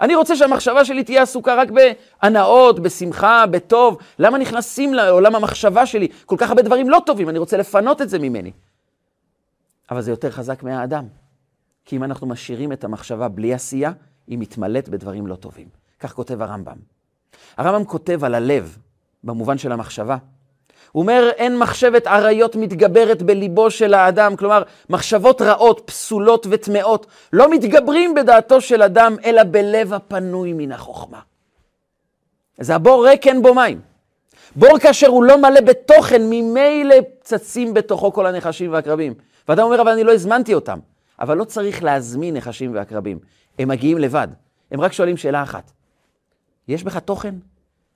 אני 0.00 0.14
רוצה 0.14 0.36
שהמחשבה 0.36 0.84
שלי 0.84 1.04
תהיה 1.04 1.22
עסוקה 1.22 1.54
רק 1.54 1.68
בהנאות, 1.70 2.80
בשמחה, 2.80 3.46
בטוב. 3.46 3.98
למה 4.18 4.38
נכנסים 4.38 4.94
לעולם 4.94 5.34
המחשבה 5.34 5.86
שלי 5.86 6.08
כל 6.26 6.36
כך 6.38 6.48
הרבה 6.48 6.62
דברים 6.62 6.90
לא 6.90 7.02
טובים? 7.06 7.28
אני 7.28 7.38
רוצה 7.38 7.56
לפנות 7.56 8.02
את 8.02 8.08
זה 8.08 8.18
ממני. 8.18 8.52
אבל 9.90 10.00
זה 10.00 10.10
יותר 10.10 10.30
חזק 10.30 10.62
מהאדם. 10.62 11.04
כי 11.84 11.96
אם 11.96 12.04
אנחנו 12.04 12.26
משאירים 12.26 12.72
את 12.72 12.84
המחשבה 12.84 13.28
בלי 13.28 13.54
עשייה, 13.54 13.92
היא 14.26 14.38
מתמלאת 14.38 14.88
בדברים 14.88 15.26
לא 15.26 15.34
טובים. 15.34 15.68
כך 16.00 16.12
כותב 16.12 16.42
הרמב"ם. 16.42 16.76
הרמב"ם 17.56 17.84
כותב 17.84 18.24
על 18.24 18.34
הלב, 18.34 18.78
במובן 19.24 19.58
של 19.58 19.72
המחשבה, 19.72 20.16
הוא 20.92 21.02
אומר, 21.02 21.30
אין 21.36 21.58
מחשבת 21.58 22.06
עריות 22.06 22.56
מתגברת 22.56 23.22
בליבו 23.22 23.70
של 23.70 23.94
האדם, 23.94 24.36
כלומר, 24.36 24.62
מחשבות 24.90 25.42
רעות, 25.42 25.82
פסולות 25.84 26.46
וטמאות, 26.50 27.06
לא 27.32 27.50
מתגברים 27.50 28.14
בדעתו 28.14 28.60
של 28.60 28.82
אדם, 28.82 29.16
אלא 29.24 29.42
בלב 29.44 29.92
הפנוי 29.92 30.52
מן 30.52 30.72
החוכמה. 30.72 31.20
זה 32.60 32.74
הבור 32.74 33.08
ריק 33.08 33.26
אין 33.26 33.42
בו 33.42 33.54
מים. 33.54 33.80
בור 34.56 34.78
כאשר 34.78 35.08
הוא 35.08 35.24
לא 35.24 35.38
מלא 35.38 35.60
בתוכן, 35.60 36.22
ממילא 36.30 36.96
צצים 37.20 37.74
בתוכו 37.74 38.12
כל 38.12 38.26
הנחשים 38.26 38.72
והקרבים. 38.72 39.14
ואדם 39.48 39.62
אומר, 39.62 39.80
אבל 39.80 39.92
אני 39.92 40.04
לא 40.04 40.12
הזמנתי 40.12 40.54
אותם. 40.54 40.78
אבל 41.20 41.36
לא 41.36 41.44
צריך 41.44 41.82
להזמין 41.82 42.36
נחשים 42.36 42.74
ועקרבים. 42.74 43.18
הם 43.58 43.68
מגיעים 43.68 43.98
לבד. 43.98 44.28
הם 44.70 44.80
רק 44.80 44.92
שואלים 44.92 45.16
שאלה 45.16 45.42
אחת. 45.42 45.72
יש 46.68 46.84
בך 46.84 46.98
תוכן? 46.98 47.34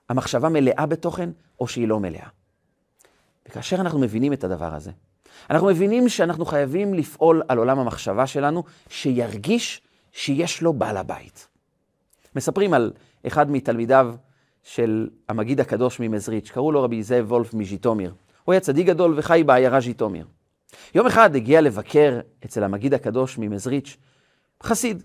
המחשבה 0.08 0.48
מלאה 0.48 0.86
בתוכן, 0.86 1.30
או 1.60 1.68
שהיא 1.68 1.88
לא 1.88 2.00
מלאה? 2.00 2.26
וכאשר 3.48 3.76
אנחנו 3.76 3.98
מבינים 3.98 4.32
את 4.32 4.44
הדבר 4.44 4.74
הזה, 4.74 4.90
אנחנו 5.50 5.66
מבינים 5.66 6.08
שאנחנו 6.08 6.44
חייבים 6.44 6.94
לפעול 6.94 7.42
על 7.48 7.58
עולם 7.58 7.78
המחשבה 7.78 8.26
שלנו, 8.26 8.64
שירגיש 8.88 9.82
שיש 10.12 10.62
לו 10.62 10.72
בעל 10.72 10.96
הבית. 10.96 11.48
מספרים 12.36 12.74
על 12.74 12.92
אחד 13.26 13.50
מתלמידיו 13.50 14.14
של 14.62 15.08
המגיד 15.28 15.60
הקדוש 15.60 16.00
ממזריץ', 16.00 16.50
קראו 16.50 16.72
לו 16.72 16.82
רבי 16.82 17.02
זאב 17.02 17.32
וולף 17.32 17.54
מז'יטומיר. 17.54 18.14
הוא 18.44 18.52
היה 18.52 18.60
צדיק 18.60 18.86
גדול 18.86 19.14
וחי 19.16 19.42
בעיירה 19.46 19.80
ז'יטומיר. 19.80 20.26
יום 20.94 21.06
אחד 21.06 21.36
הגיע 21.36 21.60
לבקר 21.60 22.20
אצל 22.44 22.64
המגיד 22.64 22.94
הקדוש 22.94 23.38
ממזריץ', 23.38 23.96
חסיד, 24.62 25.02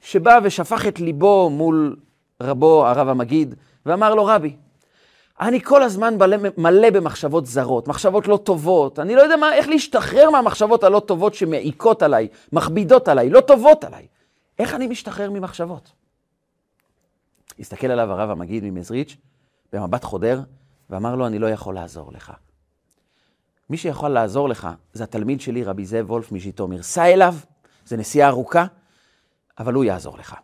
שבא 0.00 0.38
ושפך 0.42 0.86
את 0.86 1.00
ליבו 1.00 1.50
מול 1.50 1.96
רבו, 2.42 2.86
הרב 2.86 3.08
המגיד, 3.08 3.54
ואמר 3.86 4.14
לו, 4.14 4.24
רבי, 4.24 4.56
אני 5.40 5.60
כל 5.60 5.82
הזמן 5.82 6.18
מלא, 6.18 6.36
מלא 6.56 6.90
במחשבות 6.90 7.46
זרות, 7.46 7.88
מחשבות 7.88 8.28
לא 8.28 8.36
טובות. 8.36 8.98
אני 8.98 9.14
לא 9.14 9.20
יודע 9.20 9.36
מה, 9.36 9.54
איך 9.54 9.68
להשתחרר 9.68 10.30
מהמחשבות 10.30 10.84
הלא 10.84 11.00
טובות 11.00 11.34
שמעיקות 11.34 12.02
עליי, 12.02 12.28
מכבידות 12.52 13.08
עליי, 13.08 13.30
לא 13.30 13.40
טובות 13.40 13.84
עליי. 13.84 14.06
איך 14.58 14.74
אני 14.74 14.86
משתחרר 14.86 15.30
ממחשבות? 15.30 15.92
הסתכל 17.58 17.86
עליו 17.86 18.12
הרב 18.12 18.30
המגיד 18.30 18.64
ממזריץ' 18.64 19.16
במבט 19.72 20.04
חודר, 20.04 20.40
ואמר 20.90 21.16
לו, 21.16 21.26
אני 21.26 21.38
לא 21.38 21.46
יכול 21.50 21.74
לעזור 21.74 22.12
לך. 22.12 22.32
מי 23.70 23.76
שיכול 23.76 24.10
לעזור 24.10 24.48
לך 24.48 24.68
זה 24.92 25.04
התלמיד 25.04 25.40
שלי, 25.40 25.64
רבי 25.64 25.86
זאב 25.86 26.10
וולף 26.10 26.32
מז'יטומיר. 26.32 26.82
סע 26.82 27.04
אליו, 27.04 27.34
זה 27.86 27.96
נסיעה 27.96 28.28
ארוכה, 28.28 28.66
אבל 29.58 29.74
הוא 29.74 29.84
יעזור 29.84 30.18
לך. 30.18 30.34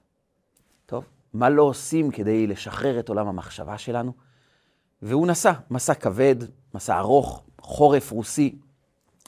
טוב, 0.86 1.04
מה 1.34 1.50
לא 1.50 1.62
עושים 1.62 2.10
כדי 2.10 2.46
לשחרר 2.46 2.98
את 2.98 3.08
עולם 3.08 3.28
המחשבה 3.28 3.78
שלנו? 3.78 4.12
והוא 5.02 5.26
נסע, 5.26 5.52
מסע 5.70 5.94
כבד, 5.94 6.36
מסע 6.74 6.98
ארוך, 6.98 7.42
חורף 7.60 8.10
רוסי, 8.10 8.54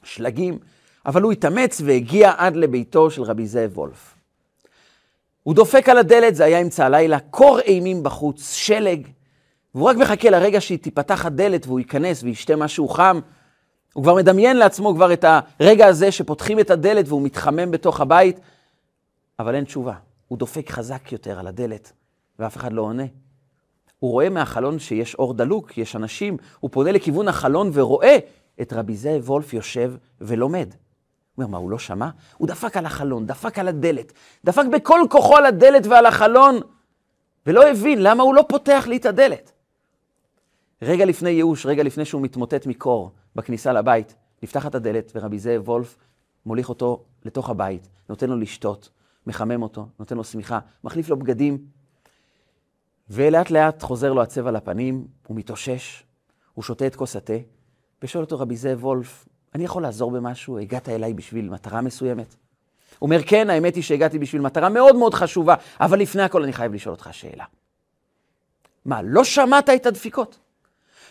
שלגים, 0.04 0.58
אבל 1.06 1.22
הוא 1.22 1.32
התאמץ 1.32 1.80
והגיע 1.84 2.32
עד 2.36 2.56
לביתו 2.56 3.10
של 3.10 3.22
רבי 3.22 3.46
זאב 3.46 3.78
וולף. 3.78 4.14
הוא 5.42 5.54
דופק 5.54 5.88
על 5.88 5.98
הדלת, 5.98 6.34
זה 6.34 6.44
היה 6.44 6.60
אמצע 6.60 6.86
הלילה, 6.86 7.18
קור 7.18 7.60
אימים 7.60 8.02
בחוץ, 8.02 8.52
שלג, 8.52 9.06
והוא 9.74 9.88
רק 9.88 9.96
מחכה 9.96 10.30
לרגע 10.30 10.60
שהיא 10.60 10.78
תיפתח 10.78 11.26
הדלת 11.26 11.66
והוא 11.66 11.78
ייכנס 11.78 12.22
וישתה 12.22 12.56
משהו 12.56 12.88
חם. 12.88 13.20
הוא 13.92 14.04
כבר 14.04 14.14
מדמיין 14.14 14.56
לעצמו 14.56 14.94
כבר 14.94 15.12
את 15.12 15.24
הרגע 15.60 15.86
הזה 15.86 16.12
שפותחים 16.12 16.60
את 16.60 16.70
הדלת 16.70 17.08
והוא 17.08 17.22
מתחמם 17.22 17.70
בתוך 17.70 18.00
הבית, 18.00 18.40
אבל 19.38 19.54
אין 19.54 19.64
תשובה. 19.64 19.94
הוא 20.28 20.38
דופק 20.38 20.70
חזק 20.70 21.12
יותר 21.12 21.38
על 21.38 21.46
הדלת, 21.46 21.92
ואף 22.38 22.56
אחד 22.56 22.72
לא 22.72 22.82
עונה. 22.82 23.04
הוא 24.02 24.10
רואה 24.10 24.28
מהחלון 24.28 24.78
שיש 24.78 25.14
אור 25.14 25.34
דלוק, 25.34 25.78
יש 25.78 25.96
אנשים, 25.96 26.36
הוא 26.60 26.70
פונה 26.72 26.92
לכיוון 26.92 27.28
החלון 27.28 27.70
ורואה 27.72 28.18
את 28.62 28.72
רבי 28.72 28.96
זאב 28.96 29.30
וולף 29.30 29.52
יושב 29.52 29.94
ולומד. 30.20 30.74
הוא 31.34 31.44
אומר, 31.44 31.46
מה, 31.46 31.58
הוא 31.58 31.70
לא 31.70 31.78
שמע? 31.78 32.08
הוא 32.36 32.48
דפק 32.48 32.76
על 32.76 32.86
החלון, 32.86 33.26
דפק 33.26 33.58
על 33.58 33.68
הדלת, 33.68 34.12
דפק 34.44 34.64
בכל 34.72 35.00
כוחו 35.10 35.36
על 35.36 35.46
הדלת 35.46 35.86
ועל 35.86 36.06
החלון, 36.06 36.60
ולא 37.46 37.68
הבין 37.68 38.02
למה 38.02 38.22
הוא 38.22 38.34
לא 38.34 38.44
פותח 38.48 38.84
לי 38.88 38.96
את 38.96 39.06
הדלת. 39.06 39.52
רגע 40.82 41.04
לפני 41.04 41.30
ייאוש, 41.30 41.66
רגע 41.66 41.82
לפני 41.82 42.04
שהוא 42.04 42.22
מתמוטט 42.22 42.66
מקור 42.66 43.12
בכניסה 43.36 43.72
לבית, 43.72 44.14
נפתחת 44.42 44.74
הדלת 44.74 45.12
ורבי 45.14 45.38
זאב 45.38 45.68
וולף 45.68 45.96
מוליך 46.46 46.68
אותו 46.68 47.04
לתוך 47.24 47.50
הבית, 47.50 47.88
נותן 48.08 48.30
לו 48.30 48.36
לשתות, 48.36 48.90
מחמם 49.26 49.62
אותו, 49.62 49.86
נותן 49.98 50.16
לו 50.16 50.24
שמיכה, 50.24 50.58
מחליף 50.84 51.08
לו 51.08 51.16
בגדים, 51.16 51.58
ולאט 53.14 53.50
לאט 53.50 53.82
חוזר 53.82 54.12
לו 54.12 54.22
הצבע 54.22 54.50
לפנים, 54.50 55.06
הוא 55.26 55.36
מתאושש, 55.36 56.04
הוא 56.54 56.62
שותה 56.62 56.86
את 56.86 56.96
כוס 56.96 57.16
התה, 57.16 57.32
ושואל 58.02 58.24
אותו 58.24 58.38
רבי 58.38 58.56
זאב 58.56 58.84
וולף, 58.84 59.28
אני 59.54 59.64
יכול 59.64 59.82
לעזור 59.82 60.10
במשהו? 60.10 60.58
הגעת 60.58 60.88
אליי 60.88 61.14
בשביל 61.14 61.48
מטרה 61.48 61.80
מסוימת? 61.80 62.34
הוא 62.98 63.06
אומר, 63.06 63.22
כן, 63.26 63.50
האמת 63.50 63.74
היא 63.74 63.82
שהגעתי 63.82 64.18
בשביל 64.18 64.42
מטרה 64.42 64.68
מאוד 64.68 64.96
מאוד 64.96 65.14
חשובה, 65.14 65.54
אבל 65.80 65.98
לפני 65.98 66.22
הכל 66.22 66.42
אני 66.42 66.52
חייב 66.52 66.74
לשאול 66.74 66.94
אותך 66.94 67.08
שאלה. 67.12 67.44
מה, 68.84 69.02
לא 69.02 69.24
שמעת 69.24 69.68
את 69.68 69.86
הדפיקות? 69.86 70.38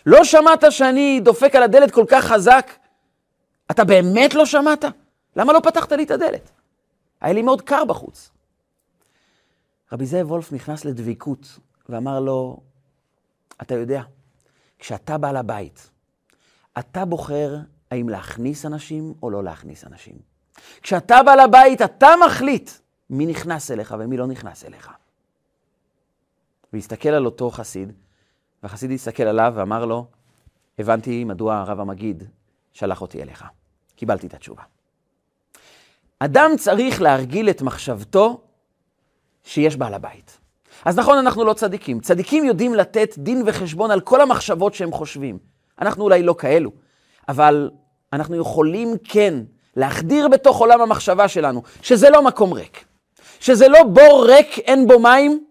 לא 0.06 0.24
שמעת 0.24 0.64
שאני 0.70 1.20
דופק 1.20 1.54
על 1.54 1.62
הדלת 1.62 1.90
כל 1.90 2.04
כך 2.08 2.24
חזק? 2.24 2.70
אתה 3.70 3.84
באמת 3.84 4.34
לא 4.34 4.46
שמעת? 4.46 4.84
למה 5.36 5.52
לא 5.52 5.60
פתחת 5.60 5.92
לי 5.92 6.02
את 6.02 6.10
הדלת? 6.10 6.50
היה 7.20 7.32
לי 7.32 7.42
מאוד 7.42 7.62
קר 7.62 7.84
בחוץ. 7.84 8.30
רבי 9.92 10.06
זאב 10.06 10.30
וולף 10.30 10.52
נכנס 10.52 10.84
לדביקות 10.84 11.58
ואמר 11.88 12.20
לו, 12.20 12.60
אתה 13.62 13.74
יודע, 13.74 14.02
כשאתה 14.78 15.18
בעל 15.18 15.36
הבית, 15.36 15.90
אתה 16.78 17.04
בוחר 17.04 17.56
האם 17.90 18.08
להכניס 18.08 18.66
אנשים 18.66 19.14
או 19.22 19.30
לא 19.30 19.44
להכניס 19.44 19.84
אנשים. 19.84 20.18
כשאתה 20.82 21.22
בעל 21.22 21.40
הבית, 21.40 21.82
אתה 21.82 22.08
מחליט 22.26 22.70
מי 23.10 23.26
נכנס 23.26 23.70
אליך 23.70 23.94
ומי 23.98 24.16
לא 24.16 24.26
נכנס 24.26 24.64
אליך. 24.64 24.90
והסתכל 26.72 27.08
על 27.08 27.26
אותו 27.26 27.50
חסיד, 27.50 27.92
והחסיד 28.62 28.90
הסתכל 28.90 29.22
עליו 29.22 29.52
ואמר 29.56 29.84
לו, 29.84 30.06
הבנתי 30.78 31.24
מדוע 31.24 31.56
הרב 31.56 31.80
המגיד 31.80 32.24
שלח 32.72 33.00
אותי 33.00 33.22
אליך. 33.22 33.44
קיבלתי 33.96 34.26
את 34.26 34.34
התשובה. 34.34 34.62
אדם 36.18 36.50
צריך 36.58 37.02
להרגיל 37.02 37.50
את 37.50 37.62
מחשבתו 37.62 38.40
שיש 39.44 39.76
בעל 39.76 39.94
הבית. 39.94 40.38
אז 40.84 40.98
נכון, 40.98 41.18
אנחנו 41.18 41.44
לא 41.44 41.52
צדיקים. 41.52 42.00
צדיקים 42.00 42.44
יודעים 42.44 42.74
לתת 42.74 43.14
דין 43.18 43.42
וחשבון 43.46 43.90
על 43.90 44.00
כל 44.00 44.20
המחשבות 44.20 44.74
שהם 44.74 44.92
חושבים. 44.92 45.38
אנחנו 45.80 46.04
אולי 46.04 46.22
לא 46.22 46.34
כאלו, 46.38 46.70
אבל 47.28 47.70
אנחנו 48.12 48.36
יכולים 48.36 48.96
כן 49.04 49.34
להחדיר 49.76 50.28
בתוך 50.28 50.58
עולם 50.58 50.80
המחשבה 50.80 51.28
שלנו, 51.28 51.62
שזה 51.82 52.10
לא 52.10 52.22
מקום 52.22 52.52
ריק. 52.52 52.84
שזה 53.40 53.68
לא 53.68 53.82
בור 53.82 54.26
ריק, 54.28 54.58
אין 54.58 54.88
בו 54.88 54.98
מים, 54.98 55.44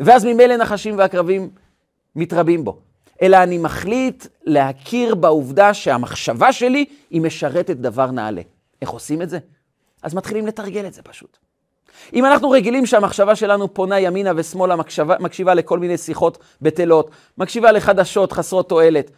ואז 0.00 0.24
ממילא 0.24 0.56
נחשים 0.56 0.98
ועקרבים 0.98 1.50
מתרבים 2.16 2.64
בו. 2.64 2.78
אלא 3.22 3.42
אני 3.42 3.58
מחליט 3.58 4.26
להכיר 4.44 5.14
בעובדה 5.14 5.74
שהמחשבה 5.74 6.52
שלי 6.52 6.84
היא 7.10 7.20
משרתת 7.20 7.76
דבר 7.76 8.10
נעלה. 8.10 8.42
איך 8.82 8.90
עושים 8.90 9.22
את 9.22 9.30
זה? 9.30 9.38
אז 10.02 10.14
מתחילים 10.14 10.46
לתרגל 10.46 10.86
את 10.86 10.94
זה 10.94 11.02
פשוט. 11.02 11.38
אם 12.14 12.24
אנחנו 12.24 12.50
רגילים 12.50 12.86
שהמחשבה 12.86 13.36
שלנו 13.36 13.74
פונה 13.74 14.00
ימינה 14.00 14.32
ושמאלה, 14.36 14.76
מקשיבה, 14.76 15.16
מקשיבה 15.20 15.54
לכל 15.54 15.78
מיני 15.78 15.98
שיחות 15.98 16.38
בטלות, 16.62 17.10
מקשיבה 17.38 17.72
לחדשות 17.72 18.32
חסרות 18.32 18.68
תועלת, 18.68 19.10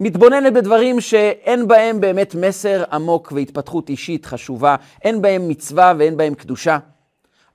מתבוננת 0.00 0.52
בדברים 0.52 1.00
שאין 1.00 1.68
בהם 1.68 2.00
באמת 2.00 2.34
מסר 2.34 2.84
עמוק 2.92 3.32
והתפתחות 3.36 3.88
אישית 3.88 4.26
חשובה, 4.26 4.76
אין 5.04 5.22
בהם 5.22 5.48
מצווה 5.48 5.94
ואין 5.98 6.16
בהם 6.16 6.34
קדושה, 6.34 6.78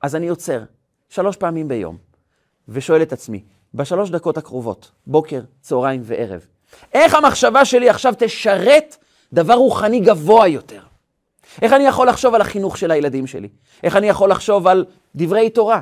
אז 0.02 0.16
אני 0.16 0.28
עוצר 0.28 0.62
שלוש 1.10 1.38
פעמים 1.38 1.68
ביום 1.68 1.98
ושואל 2.70 3.02
את 3.02 3.14
עצמי, 3.14 3.44
בשלוש 3.74 4.10
דקות 4.10 4.38
הקרובות, 4.38 4.92
בוקר, 5.08 5.42
צהריים 5.62 6.02
וערב, 6.04 6.46
איך 6.94 7.14
המחשבה 7.14 7.66
שלי 7.66 7.90
עכשיו 7.90 8.14
תשרת 8.18 8.98
דבר 9.34 9.54
רוחני 9.54 10.00
גבוה 10.00 10.48
יותר? 10.48 10.80
איך 11.62 11.74
אני 11.74 11.84
יכול 11.84 12.10
לחשוב 12.10 12.36
על 12.36 12.42
החינוך 12.42 12.78
של 12.78 12.92
הילדים 12.92 13.28
שלי? 13.28 13.50
איך 13.84 13.96
אני 13.96 14.08
יכול 14.08 14.32
לחשוב 14.32 14.68
על 14.68 14.86
דברי 15.16 15.50
תורה? 15.50 15.82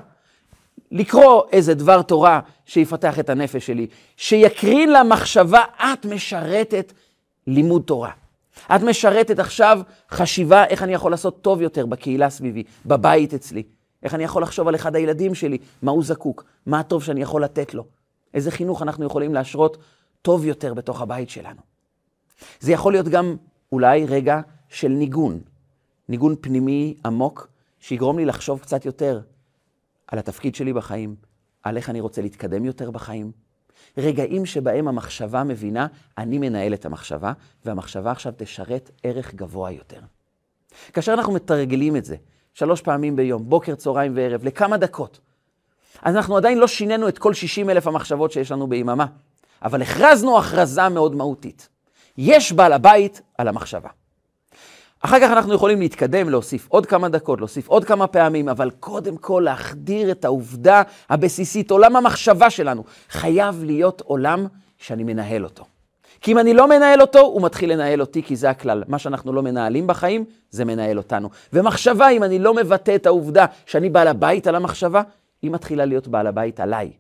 לקרוא 0.92 1.44
איזה 1.52 1.74
דבר 1.74 2.02
תורה 2.02 2.40
שיפתח 2.66 3.20
את 3.20 3.30
הנפש 3.30 3.66
שלי, 3.66 3.88
שיקרין 4.18 4.94
למחשבה, 4.94 5.64
את 5.78 6.06
משרתת 6.06 6.94
לימוד 7.48 7.84
תורה. 7.86 8.12
את 8.76 8.82
משרתת 8.82 9.40
עכשיו 9.40 9.80
חשיבה 10.12 10.66
איך 10.66 10.84
אני 10.84 10.94
יכול 10.94 11.12
לעשות 11.12 11.42
טוב 11.42 11.62
יותר 11.62 11.86
בקהילה 11.86 12.30
סביבי, 12.30 12.64
בבית 12.86 13.34
אצלי. 13.34 13.64
איך 14.04 14.14
אני 14.14 14.24
יכול 14.24 14.44
לחשוב 14.44 14.68
על 14.68 14.76
אחד 14.76 14.96
הילדים 14.96 15.36
שלי, 15.36 15.58
מה 15.82 15.92
הוא 15.92 16.04
זקוק, 16.04 16.44
מה 16.66 16.80
הטוב 16.80 17.04
שאני 17.04 17.22
יכול 17.22 17.44
לתת 17.44 17.74
לו. 17.74 17.86
איזה 18.34 18.52
חינוך 18.52 18.82
אנחנו 18.82 19.06
יכולים 19.06 19.34
להשרות 19.34 19.78
טוב 20.22 20.46
יותר 20.46 20.74
בתוך 20.74 21.02
הבית 21.02 21.30
שלנו. 21.30 21.60
זה 22.60 22.72
יכול 22.72 22.94
להיות 22.94 23.08
גם 23.08 23.36
אולי 23.72 24.06
רגע 24.06 24.42
של 24.70 24.88
ניגון, 24.88 25.40
ניגון 26.12 26.36
פנימי 26.42 26.96
עמוק, 27.06 27.48
שיגרום 27.80 28.18
לי 28.18 28.26
לחשוב 28.26 28.60
קצת 28.60 28.86
יותר 28.86 29.22
על 30.08 30.20
התפקיד 30.20 30.56
שלי 30.56 30.74
בחיים, 30.74 31.16
על 31.64 31.78
איך 31.78 31.90
אני 31.90 32.00
רוצה 32.00 32.22
להתקדם 32.22 32.66
יותר 32.66 32.92
בחיים. 32.92 33.32
רגעים 33.98 34.46
שבהם 34.46 34.88
המחשבה 34.88 35.44
מבינה, 35.44 35.88
אני 36.18 36.38
מנהל 36.38 36.74
את 36.74 36.86
המחשבה, 36.86 37.34
והמחשבה 37.66 38.12
עכשיו 38.12 38.34
תשרת 38.38 38.92
ערך 39.04 39.34
גבוה 39.36 39.72
יותר. 39.72 40.00
כאשר 40.94 41.14
אנחנו 41.14 41.34
מתרגלים 41.34 41.96
את 41.96 42.06
זה, 42.06 42.16
שלוש 42.54 42.82
פעמים 42.82 43.16
ביום, 43.16 43.50
בוקר, 43.50 43.76
צהריים 43.76 44.14
וערב, 44.16 44.44
לכמה 44.44 44.78
דקות, 44.78 45.20
אז 46.02 46.16
אנחנו 46.16 46.38
עדיין 46.38 46.58
לא 46.58 46.68
שינינו 46.68 47.08
את 47.08 47.18
כל 47.18 47.34
60 47.34 47.70
אלף 47.70 47.88
המחשבות 47.88 48.32
שיש 48.32 48.52
לנו 48.52 48.68
ביממה, 48.68 49.06
אבל 49.62 49.82
הכרזנו 49.82 50.40
הכרזה 50.40 50.90
מאוד 50.90 51.16
מהותית. 51.16 51.70
יש 52.18 52.52
בעל 52.52 52.74
הבית 52.74 53.22
על 53.38 53.48
המחשבה. 53.48 53.90
אחר 55.02 55.20
כך 55.20 55.32
אנחנו 55.32 55.54
יכולים 55.54 55.80
להתקדם, 55.80 56.30
להוסיף 56.30 56.68
עוד 56.70 56.86
כמה 56.86 57.10
דקות, 57.10 57.40
להוסיף 57.40 57.68
עוד 57.68 57.86
כמה 57.86 58.08
פעמים, 58.08 58.50
אבל 58.50 58.72
קודם 58.80 59.18
כל 59.18 59.42
להחדיר 59.46 60.12
את 60.12 60.26
העובדה 60.26 60.82
הבסיסית, 61.10 61.72
עולם 61.72 61.96
המחשבה 61.96 62.50
שלנו. 62.50 62.84
חייב 63.10 63.64
להיות 63.64 64.02
עולם 64.02 64.48
שאני 64.78 65.04
מנהל 65.04 65.44
אותו. 65.44 65.66
כי 66.22 66.32
אם 66.32 66.38
אני 66.38 66.54
לא 66.54 66.68
מנהל 66.68 67.02
אותו, 67.02 67.20
הוא 67.20 67.42
מתחיל 67.42 67.74
לנהל 67.74 68.02
אותי, 68.02 68.24
כי 68.24 68.36
זה 68.36 68.50
הכלל. 68.50 68.84
מה 68.88 69.00
שאנחנו 69.00 69.34
לא 69.34 69.42
מנהלים 69.42 69.88
בחיים, 69.88 70.26
זה 70.50 70.66
מנהל 70.66 70.98
אותנו. 70.98 71.30
ומחשבה, 71.54 72.10
אם 72.10 72.24
אני 72.24 72.40
לא 72.40 72.54
מבטא 72.54 72.96
את 72.96 73.06
העובדה 73.06 73.46
שאני 73.66 73.90
בעל 73.90 74.08
הבית 74.08 74.48
על 74.48 74.56
המחשבה, 74.56 75.02
היא 75.42 75.52
מתחילה 75.52 75.86
להיות 75.86 76.08
בעל 76.08 76.28
הבית 76.28 76.60
עליי. 76.60 76.92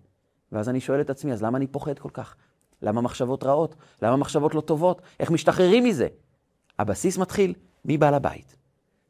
ואז 0.51 0.69
אני 0.69 0.79
שואל 0.79 1.01
את 1.01 1.09
עצמי, 1.09 1.33
אז 1.33 1.43
למה 1.43 1.57
אני 1.57 1.67
פוחד 1.67 1.99
כל 1.99 2.09
כך? 2.13 2.35
למה 2.81 3.01
מחשבות 3.01 3.43
רעות? 3.43 3.75
למה 4.01 4.15
מחשבות 4.15 4.55
לא 4.55 4.61
טובות? 4.61 5.01
איך 5.19 5.31
משתחררים 5.31 5.83
מזה? 5.83 6.07
הבסיס 6.79 7.17
מתחיל 7.17 7.53
מבעל 7.85 8.13
הבית. 8.13 8.55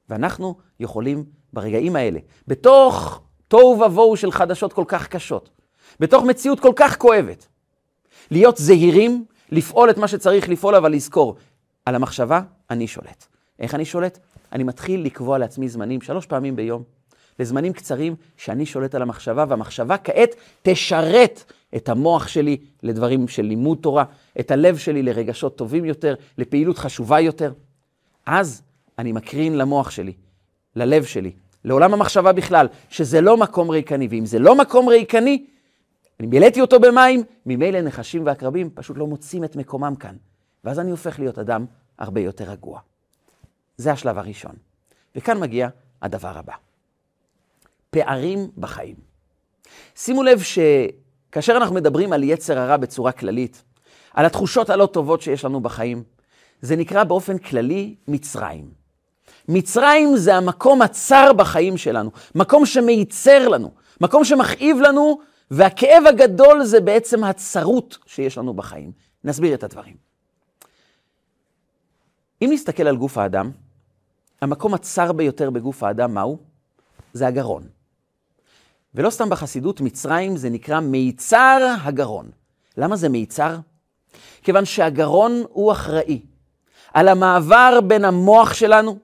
ואנחנו 0.09 0.55
יכולים 0.79 1.23
ברגעים 1.53 1.95
האלה, 1.95 2.19
בתוך 2.47 3.21
תוהו 3.47 3.81
ובוהו 3.81 4.17
של 4.17 4.31
חדשות 4.31 4.73
כל 4.73 4.85
כך 4.87 5.07
קשות, 5.07 5.49
בתוך 5.99 6.23
מציאות 6.23 6.59
כל 6.59 6.73
כך 6.75 6.97
כואבת, 6.97 7.47
להיות 8.31 8.57
זהירים, 8.57 9.25
לפעול 9.51 9.89
את 9.89 9.97
מה 9.97 10.07
שצריך 10.07 10.49
לפעול, 10.49 10.75
אבל 10.75 10.91
לזכור, 10.91 11.35
על 11.85 11.95
המחשבה 11.95 12.41
אני 12.69 12.87
שולט. 12.87 13.25
איך 13.59 13.75
אני 13.75 13.85
שולט? 13.85 14.19
אני 14.51 14.63
מתחיל 14.63 15.05
לקבוע 15.05 15.37
לעצמי 15.37 15.69
זמנים 15.69 16.01
שלוש 16.01 16.25
פעמים 16.25 16.55
ביום, 16.55 16.83
לזמנים 17.39 17.73
קצרים 17.73 18.15
שאני 18.37 18.65
שולט 18.65 18.95
על 18.95 19.01
המחשבה, 19.01 19.45
והמחשבה 19.47 19.97
כעת 19.97 20.35
תשרת 20.61 21.53
את 21.75 21.89
המוח 21.89 22.27
שלי 22.27 22.57
לדברים 22.83 23.27
של 23.27 23.43
לימוד 23.43 23.77
תורה, 23.81 24.03
את 24.39 24.51
הלב 24.51 24.77
שלי 24.77 25.03
לרגשות 25.03 25.57
טובים 25.57 25.85
יותר, 25.85 26.15
לפעילות 26.37 26.77
חשובה 26.77 27.19
יותר. 27.19 27.53
אז 28.31 28.61
אני 28.99 29.11
מקרין 29.11 29.57
למוח 29.57 29.91
שלי, 29.91 30.13
ללב 30.75 31.03
שלי, 31.03 31.31
לעולם 31.65 31.93
המחשבה 31.93 32.31
בכלל, 32.31 32.67
שזה 32.89 33.21
לא 33.21 33.37
מקום 33.37 33.69
ריקני, 33.69 34.07
ואם 34.11 34.25
זה 34.25 34.39
לא 34.39 34.55
מקום 34.55 34.89
ריקני, 34.89 35.45
אני 36.19 36.27
מילאתי 36.27 36.61
אותו 36.61 36.79
במים, 36.79 37.23
ממילא 37.45 37.81
נחשים 37.81 38.25
ועקרבים 38.25 38.69
פשוט 38.73 38.97
לא 38.97 39.07
מוצאים 39.07 39.43
את 39.43 39.55
מקומם 39.55 39.95
כאן. 39.99 40.15
ואז 40.63 40.79
אני 40.79 40.91
הופך 40.91 41.19
להיות 41.19 41.39
אדם 41.39 41.65
הרבה 41.99 42.21
יותר 42.21 42.51
רגוע. 42.51 42.79
זה 43.77 43.91
השלב 43.91 44.17
הראשון. 44.17 44.55
וכאן 45.15 45.39
מגיע 45.39 45.69
הדבר 46.01 46.37
הבא. 46.37 46.53
פערים 47.89 48.51
בחיים. 48.57 48.95
שימו 49.95 50.23
לב 50.23 50.41
שכאשר 50.41 51.57
אנחנו 51.57 51.75
מדברים 51.75 52.13
על 52.13 52.23
יצר 52.23 52.59
הרע 52.59 52.77
בצורה 52.77 53.11
כללית, 53.11 53.63
על 54.13 54.25
התחושות 54.25 54.69
הלא 54.69 54.85
טובות 54.85 55.21
שיש 55.21 55.45
לנו 55.45 55.61
בחיים, 55.61 56.03
זה 56.61 56.75
נקרא 56.75 57.03
באופן 57.03 57.37
כללי 57.37 57.95
מצרים. 58.07 58.71
מצרים 59.49 60.17
זה 60.17 60.35
המקום 60.35 60.81
הצר 60.81 61.33
בחיים 61.33 61.77
שלנו, 61.77 62.11
מקום 62.35 62.65
שמייצר 62.65 63.47
לנו, 63.47 63.71
מקום 64.01 64.25
שמכאיב 64.25 64.77
לנו, 64.77 65.19
והכאב 65.51 66.03
הגדול 66.09 66.63
זה 66.63 66.79
בעצם 66.79 67.23
הצרות 67.23 67.97
שיש 68.05 68.37
לנו 68.37 68.53
בחיים. 68.53 68.91
נסביר 69.23 69.53
את 69.53 69.63
הדברים. 69.63 69.95
אם 72.41 72.49
נסתכל 72.53 72.87
על 72.87 72.97
גוף 72.97 73.17
האדם, 73.17 73.51
המקום 74.41 74.73
הצר 74.73 75.11
ביותר 75.11 75.49
בגוף 75.49 75.83
האדם 75.83 76.13
מהו? 76.13 76.37
זה 77.13 77.27
הגרון. 77.27 77.63
ולא 78.95 79.09
סתם 79.09 79.29
בחסידות, 79.29 79.81
מצרים 79.81 80.37
זה 80.37 80.49
נקרא 80.49 80.79
מיצר 80.79 81.75
הגרון. 81.81 82.31
למה 82.77 82.95
זה 82.95 83.09
מיצר? 83.09 83.57
כיוון 84.41 84.65
שהגרון 84.65 85.43
הוא 85.49 85.71
אחראי 85.71 86.21
על 86.93 87.07
המעבר 87.07 87.79
בין 87.83 88.05
המוח 88.05 88.53
שלנו, 88.53 88.97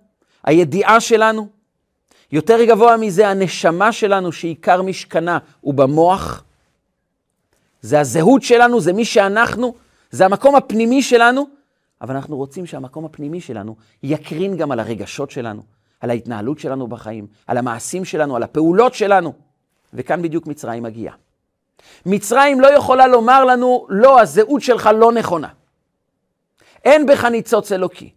הידיעה 0.43 0.99
שלנו, 0.99 1.47
יותר 2.31 2.63
גבוה 2.63 2.97
מזה 2.97 3.27
הנשמה 3.27 3.91
שלנו 3.91 4.31
שעיקר 4.31 4.81
משכנה 4.81 5.37
הוא 5.61 5.73
במוח. 5.73 6.43
זה 7.81 7.99
הזהות 7.99 8.43
שלנו, 8.43 8.81
זה 8.81 8.93
מי 8.93 9.05
שאנחנו, 9.05 9.73
זה 10.11 10.25
המקום 10.25 10.55
הפנימי 10.55 11.01
שלנו, 11.01 11.47
אבל 12.01 12.15
אנחנו 12.15 12.37
רוצים 12.37 12.65
שהמקום 12.65 13.05
הפנימי 13.05 13.41
שלנו 13.41 13.75
יקרין 14.03 14.57
גם 14.57 14.71
על 14.71 14.79
הרגשות 14.79 15.31
שלנו, 15.31 15.61
על 15.99 16.09
ההתנהלות 16.09 16.59
שלנו 16.59 16.87
בחיים, 16.87 17.27
על 17.47 17.57
המעשים 17.57 18.05
שלנו, 18.05 18.35
על 18.35 18.43
הפעולות 18.43 18.93
שלנו. 18.93 19.33
וכאן 19.93 20.21
בדיוק 20.21 20.47
מצרים 20.47 20.83
מגיעה. 20.83 21.15
מצרים 22.05 22.61
לא 22.61 22.67
יכולה 22.67 23.07
לומר 23.07 23.45
לנו, 23.45 23.85
לא, 23.89 24.21
הזהות 24.21 24.61
שלך 24.61 24.89
לא 24.95 25.11
נכונה. 25.11 25.47
אין 26.87 27.05
בך 27.05 27.23
ניצוץ 27.25 27.71
אלוקי. 27.71 28.09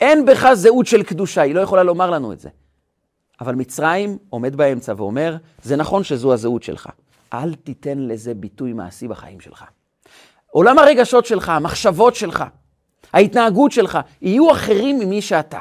אין 0.00 0.24
בך 0.24 0.52
זהות 0.52 0.86
של 0.86 1.02
קדושה, 1.02 1.42
היא 1.42 1.54
לא 1.54 1.60
יכולה 1.60 1.82
לומר 1.82 2.10
לנו 2.10 2.32
את 2.32 2.40
זה. 2.40 2.48
אבל 3.40 3.54
מצרים 3.54 4.18
עומד 4.30 4.56
באמצע 4.56 4.92
ואומר, 4.96 5.36
זה 5.62 5.76
נכון 5.76 6.04
שזו 6.04 6.32
הזהות 6.32 6.62
שלך, 6.62 6.88
אל 7.32 7.54
תיתן 7.54 7.98
לזה 7.98 8.34
ביטוי 8.34 8.72
מעשי 8.72 9.08
בחיים 9.08 9.40
שלך. 9.40 9.64
עולם 10.50 10.78
הרגשות 10.78 11.26
שלך, 11.26 11.48
המחשבות 11.48 12.14
שלך, 12.14 12.44
ההתנהגות 13.12 13.72
שלך, 13.72 13.98
יהיו 14.22 14.52
אחרים 14.52 14.98
ממי 14.98 15.22
שאתה. 15.22 15.60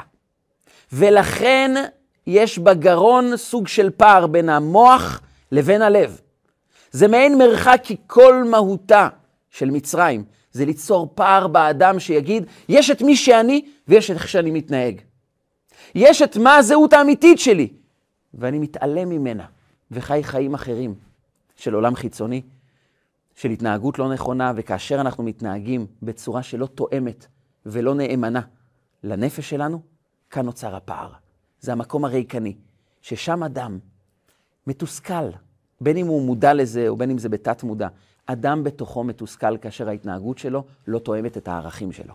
ולכן 0.91 1.86
יש 2.27 2.60
בגרון 2.60 3.38
סוג 3.38 3.67
של 3.67 3.89
פער 3.89 4.27
בין 4.27 4.49
המוח 4.49 5.21
לבין 5.51 5.81
הלב. 5.81 6.21
זה 6.91 7.07
מעין 7.07 7.38
מרחק 7.38 7.81
כי 7.83 7.95
כל 8.07 8.43
מהותה 8.43 9.07
של 9.49 9.69
מצרים 9.69 10.23
זה 10.58 10.65
ליצור 10.65 11.12
פער 11.15 11.48
באדם 11.48 12.00
שיגיד, 12.00 12.46
יש 12.70 12.91
את 12.91 13.02
מי 13.02 13.15
שאני 13.15 13.65
ויש 13.88 14.12
את 14.12 14.15
איך 14.15 14.28
שאני 14.28 14.52
מתנהג. 14.52 15.02
יש 15.96 16.22
את 16.22 16.38
מה 16.38 16.56
הזהות 16.56 16.93
האמיתית 16.93 17.39
שלי, 17.39 17.67
ואני 18.34 18.60
מתעלם 18.60 19.10
ממנה 19.10 19.46
וחי 19.91 20.24
חיים 20.24 20.54
אחרים 20.54 20.96
של 21.56 21.74
עולם 21.74 21.96
חיצוני, 21.96 22.41
של 23.36 23.50
התנהגות 23.50 24.00
לא 24.00 24.13
נכונה, 24.13 24.54
וכאשר 24.56 25.02
אנחנו 25.02 25.24
מתנהגים 25.24 25.86
בצורה 26.02 26.43
שלא 26.43 26.65
תואמת 26.65 27.28
ולא 27.65 27.96
נאמנה 27.96 28.41
לנפש 29.04 29.50
שלנו, 29.50 29.82
כאן 30.30 30.46
נוצר 30.46 30.76
הפער. 30.76 31.12
זה 31.60 31.72
המקום 31.72 32.06
הריקני, 32.06 32.56
ששם 33.02 33.43
אדם 33.43 33.80
מתוסכל, 34.67 35.30
בין 35.82 35.98
אם 35.98 36.08
הוא 36.08 36.22
מודע 36.22 36.54
לזה 36.54 36.88
או 36.88 36.96
בין 36.96 37.10
אם 37.10 37.17
זה 37.17 37.30
בתת 37.30 37.63
מודע, 37.63 37.88
אדם 38.27 38.63
בתוכו 38.63 39.03
מתוסכל 39.03 39.57
כאשר 39.57 39.89
ההתנהגות 39.89 40.37
שלו 40.37 40.63
לא 40.87 40.99
תואמת 40.99 41.37
את 41.37 41.47
הערכים 41.47 41.91
שלו. 41.91 42.13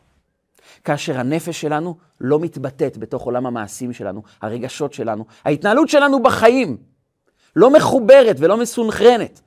כאשר 0.85 1.19
הנפש 1.19 1.61
שלנו 1.61 1.97
לא 2.21 2.41
מתבטאת 2.41 2.99
בתוך 2.99 3.23
עולם 3.23 3.47
המעשים 3.47 3.93
שלנו, 3.93 4.23
הרגשות 4.43 4.93
שלנו, 4.93 5.25
ההתנהלות 5.45 5.89
שלנו 5.89 6.23
בחיים 6.23 6.77
לא 7.57 7.71
מחוברת 7.73 8.37
ולא 8.39 8.57
מסונכרנת, 8.57 9.41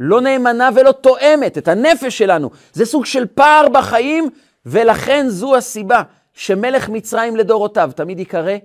לא 0.00 0.20
נאמנה 0.20 0.68
ולא 0.74 0.92
תואמת 0.92 1.58
את 1.58 1.68
הנפש 1.68 2.18
שלנו. 2.18 2.50
זה 2.72 2.86
סוג 2.86 3.04
של 3.04 3.26
פער 3.26 3.68
בחיים, 3.68 4.30
ולכן 4.66 5.28
זו 5.28 5.56
הסיבה 5.56 6.02
שמלך 6.32 6.88
מצרים 6.88 7.36
לדורותיו 7.36 7.90
תמיד 7.96 8.18
ייקרא 8.18 8.56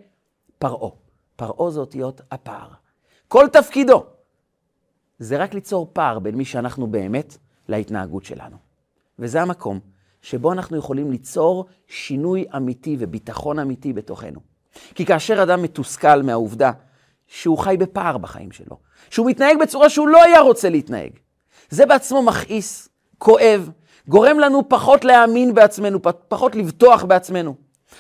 פרעה. 0.60 0.90
פרעה 1.36 1.72
זה 1.72 1.80
אותיות 1.80 2.22
הפער. 2.32 2.68
כל 3.28 3.48
תפקידו 3.52 4.06
זה 5.20 5.38
רק 5.38 5.54
ליצור 5.54 5.90
פער 5.94 6.20
בין 6.20 6.36
מי 6.36 6.46
שאנחנו 6.46 6.88
באמת 6.88 7.38
להתנהגות 7.68 8.26
שלנו. 8.26 8.58
וזה 9.20 9.42
המקום 9.42 9.80
שבו 10.22 10.52
אנחנו 10.52 10.78
יכולים 10.78 11.12
ליצור 11.12 11.66
שינוי 11.88 12.46
אמיתי 12.56 12.98
וביטחון 13.00 13.60
אמיתי 13.60 13.94
בתוכנו. 13.94 14.40
כי 14.96 15.06
כאשר 15.06 15.44
אדם 15.44 15.62
מתוסכל 15.62 16.22
מהעובדה 16.22 16.72
שהוא 17.28 17.58
חי 17.58 17.76
בפער 17.80 18.18
בחיים 18.18 18.52
שלו, 18.52 18.78
שהוא 19.10 19.30
מתנהג 19.30 19.60
בצורה 19.62 19.90
שהוא 19.90 20.08
לא 20.08 20.24
היה 20.24 20.40
רוצה 20.40 20.70
להתנהג, 20.70 21.12
זה 21.70 21.86
בעצמו 21.86 22.22
מכעיס, 22.22 22.90
כואב, 23.18 23.70
גורם 24.08 24.40
לנו 24.40 24.70
פחות 24.70 25.06
להאמין 25.06 25.54
בעצמנו, 25.54 26.00
פחות 26.28 26.56
לבטוח 26.56 27.04
בעצמנו, 27.04 27.56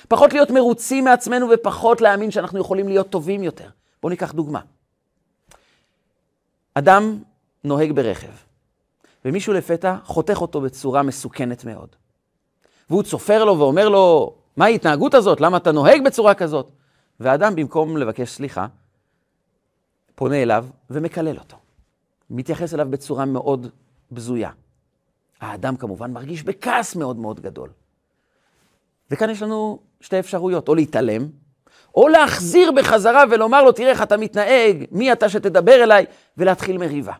פחות 0.07 0.33
להיות 0.33 0.51
מרוצים 0.51 1.03
מעצמנו 1.03 1.47
ופחות 1.53 2.01
להאמין 2.01 2.31
שאנחנו 2.31 2.59
יכולים 2.59 2.87
להיות 2.87 3.09
טובים 3.09 3.43
יותר. 3.43 3.69
בואו 4.01 4.09
ניקח 4.09 4.31
דוגמה. 4.31 4.59
אדם 6.73 7.19
נוהג 7.63 7.91
ברכב, 7.91 8.31
ומישהו 9.25 9.53
לפתע 9.53 9.95
חותך 10.03 10.41
אותו 10.41 10.61
בצורה 10.61 11.03
מסוכנת 11.03 11.65
מאוד. 11.65 11.95
והוא 12.89 13.03
צופר 13.03 13.45
לו 13.45 13.59
ואומר 13.59 13.89
לו, 13.89 14.35
מה 14.57 14.65
ההתנהגות 14.65 15.13
הזאת? 15.13 15.41
למה 15.41 15.57
אתה 15.57 15.71
נוהג 15.71 16.03
בצורה 16.05 16.33
כזאת? 16.33 16.71
והאדם, 17.19 17.55
במקום 17.55 17.97
לבקש 17.97 18.29
סליחה, 18.29 18.67
פונה 20.15 20.41
אליו 20.41 20.65
ומקלל 20.89 21.37
אותו. 21.37 21.57
מתייחס 22.29 22.73
אליו 22.73 22.87
בצורה 22.89 23.25
מאוד 23.25 23.67
בזויה. 24.11 24.49
האדם 25.41 25.77
כמובן 25.77 26.11
מרגיש 26.11 26.43
בכעס 26.43 26.95
מאוד 26.95 27.17
מאוד 27.17 27.39
גדול. 27.39 27.69
וכאן 29.11 29.29
יש 29.29 29.41
לנו 29.41 29.79
שתי 30.01 30.19
אפשרויות, 30.19 30.67
או 30.67 30.75
להתעלם, 30.75 31.27
או 31.95 32.07
להחזיר 32.07 32.71
בחזרה 32.71 33.23
ולומר 33.31 33.63
לו, 33.63 33.71
תראה 33.71 33.89
איך 33.89 34.01
אתה 34.01 34.17
מתנהג, 34.17 34.85
מי 34.91 35.11
אתה 35.11 35.29
שתדבר 35.29 35.83
אליי, 35.83 36.05
ולהתחיל 36.37 36.77
מריבה. 36.77 37.13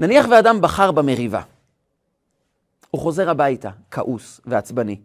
נניח 0.00 0.26
ואדם 0.30 0.60
בחר 0.60 0.92
במריבה, 0.92 1.42
הוא 2.90 3.00
חוזר 3.00 3.30
הביתה, 3.30 3.70
כעוס 3.90 4.40
ועצבני, 4.46 5.00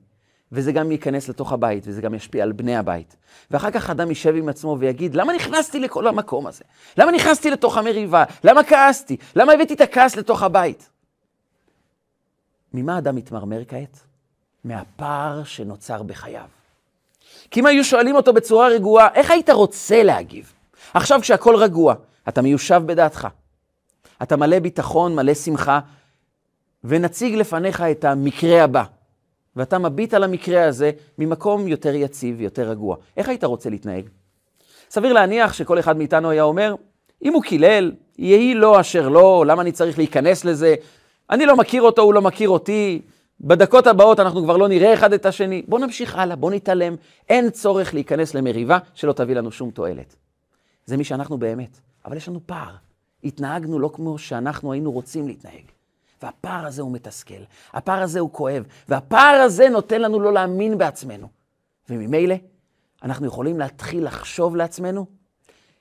וזה 0.51 0.71
גם 0.71 0.91
ייכנס 0.91 1.29
לתוך 1.29 1.51
הבית, 1.51 1.84
וזה 1.88 2.01
גם 2.01 2.13
ישפיע 2.13 2.43
על 2.43 2.51
בני 2.51 2.75
הבית. 2.75 3.15
ואחר 3.51 3.71
כך 3.71 3.89
אדם 3.89 4.10
יישב 4.10 4.36
עם 4.36 4.49
עצמו 4.49 4.77
ויגיד, 4.79 5.15
למה 5.15 5.34
נכנסתי 5.34 5.79
לכל 5.79 6.08
המקום 6.08 6.47
הזה? 6.47 6.63
למה 6.97 7.12
נכנסתי 7.12 7.51
לתוך 7.51 7.77
המריבה? 7.77 8.23
למה 8.43 8.63
כעסתי? 8.63 9.17
למה 9.36 9.53
הבאתי 9.53 9.73
את 9.73 9.81
הכעס 9.81 10.15
לתוך 10.15 10.43
הבית? 10.43 10.89
ממה 12.73 12.97
אדם 12.97 13.15
מתמרמר 13.15 13.62
כעת? 13.67 13.99
מהפער 14.63 15.43
שנוצר 15.43 16.03
בחייו. 16.03 16.47
כי 17.51 17.60
אם 17.60 17.65
היו 17.65 17.84
שואלים 17.84 18.15
אותו 18.15 18.34
בצורה 18.34 18.67
רגועה, 18.67 19.08
איך 19.13 19.31
היית 19.31 19.49
רוצה 19.49 20.03
להגיב? 20.03 20.53
עכשיו 20.93 21.21
כשהכול 21.21 21.55
רגוע, 21.55 21.95
אתה 22.27 22.41
מיושב 22.41 22.81
בדעתך. 22.86 23.27
אתה 24.23 24.38
מלא 24.38 24.60
ביטחון, 24.60 25.15
מלא 25.15 25.34
שמחה, 25.34 25.80
ונציג 26.84 27.36
לפניך 27.36 27.82
את 27.82 28.06
המקרה 28.06 28.63
הבא. 28.63 28.84
ואתה 29.56 29.78
מביט 29.78 30.13
על 30.13 30.23
המקרה 30.23 30.63
הזה 30.63 30.91
ממקום 31.17 31.67
יותר 31.67 31.95
יציב, 31.95 32.41
יותר 32.41 32.69
רגוע. 32.69 32.95
איך 33.17 33.30
היית 33.30 33.43
רוצה 33.43 33.69
להתנהג? 33.69 34.10
סביר 34.89 35.13
להניח 35.13 35.54
שכל 35.54 35.80
אחד 35.80 35.97
מאיתנו 35.97 36.30
היה 36.30 36.43
אומר, 36.43 36.75
אם 37.23 37.34
הוא 37.34 37.43
קילל, 37.43 37.91
יהי 38.17 38.54
לו 38.54 38.80
אשר 38.80 39.10
לא, 39.10 39.43
למה 39.47 39.62
אני 39.62 39.71
צריך 39.71 39.97
להיכנס 39.97 40.45
לזה? 40.45 40.75
אני 41.30 41.45
לא 41.45 41.56
מכיר 41.56 41.82
אותו, 41.82 42.01
הוא 42.01 42.13
לא 42.13 42.21
מכיר 42.21 42.49
אותי. 42.49 43.01
בדקות 43.41 43.88
הבאות 43.88 44.19
אנחנו 44.19 44.43
כבר 44.43 44.58
לא 44.58 44.67
נראה 44.67 44.93
אחד 44.93 45.13
את 45.13 45.25
השני. 45.25 45.62
בואו 45.67 45.82
נמשיך 45.82 46.15
הלאה, 46.15 46.36
בואו 46.36 46.51
נתעלם. 46.51 46.95
אין 47.30 47.49
צורך 47.49 47.93
להיכנס 47.93 48.34
למריבה 48.34 48.78
שלא 48.93 49.13
תביא 49.13 49.36
לנו 49.36 49.51
שום 49.51 49.71
תועלת. 49.71 50.15
זה 50.86 50.97
מי 50.97 51.04
שאנחנו 51.04 51.38
באמת, 51.38 51.80
אבל 52.06 52.17
יש 52.17 52.28
לנו 52.28 52.39
פער. 52.45 52.75
התנהגנו 53.25 53.79
לא 53.79 53.89
כמו 53.93 54.17
שאנחנו 54.17 54.71
היינו 54.71 54.91
רוצים 54.91 55.27
להתנהג. 55.27 55.63
והפער 56.23 56.65
הזה 56.65 56.81
הוא 56.81 56.91
מתסכל, 56.91 57.43
הפער 57.73 58.01
הזה 58.01 58.19
הוא 58.19 58.29
כואב, 58.31 58.63
והפער 58.89 59.41
הזה 59.41 59.69
נותן 59.69 60.01
לנו 60.01 60.19
לא 60.19 60.33
להאמין 60.33 60.77
בעצמנו. 60.77 61.27
וממילא, 61.89 62.35
אנחנו 63.03 63.27
יכולים 63.27 63.59
להתחיל 63.59 64.05
לחשוב 64.05 64.55
לעצמנו 64.55 65.05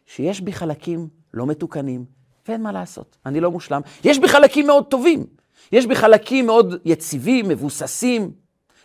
שיש 0.06 0.40
בי 0.40 0.52
חלקים 0.52 1.08
לא 1.34 1.46
מתוקנים, 1.46 2.04
ואין 2.48 2.62
מה 2.62 2.72
לעשות, 2.72 3.16
אני 3.26 3.40
לא 3.40 3.50
מושלם. 3.50 3.80
יש 4.04 4.18
בי 4.18 4.28
חלקים 4.28 4.66
מאוד 4.66 4.86
טובים, 4.86 5.26
יש 5.72 5.86
בי 5.86 5.94
חלקים 5.94 6.46
מאוד 6.46 6.74
יציבים, 6.84 7.48
מבוססים, 7.48 8.32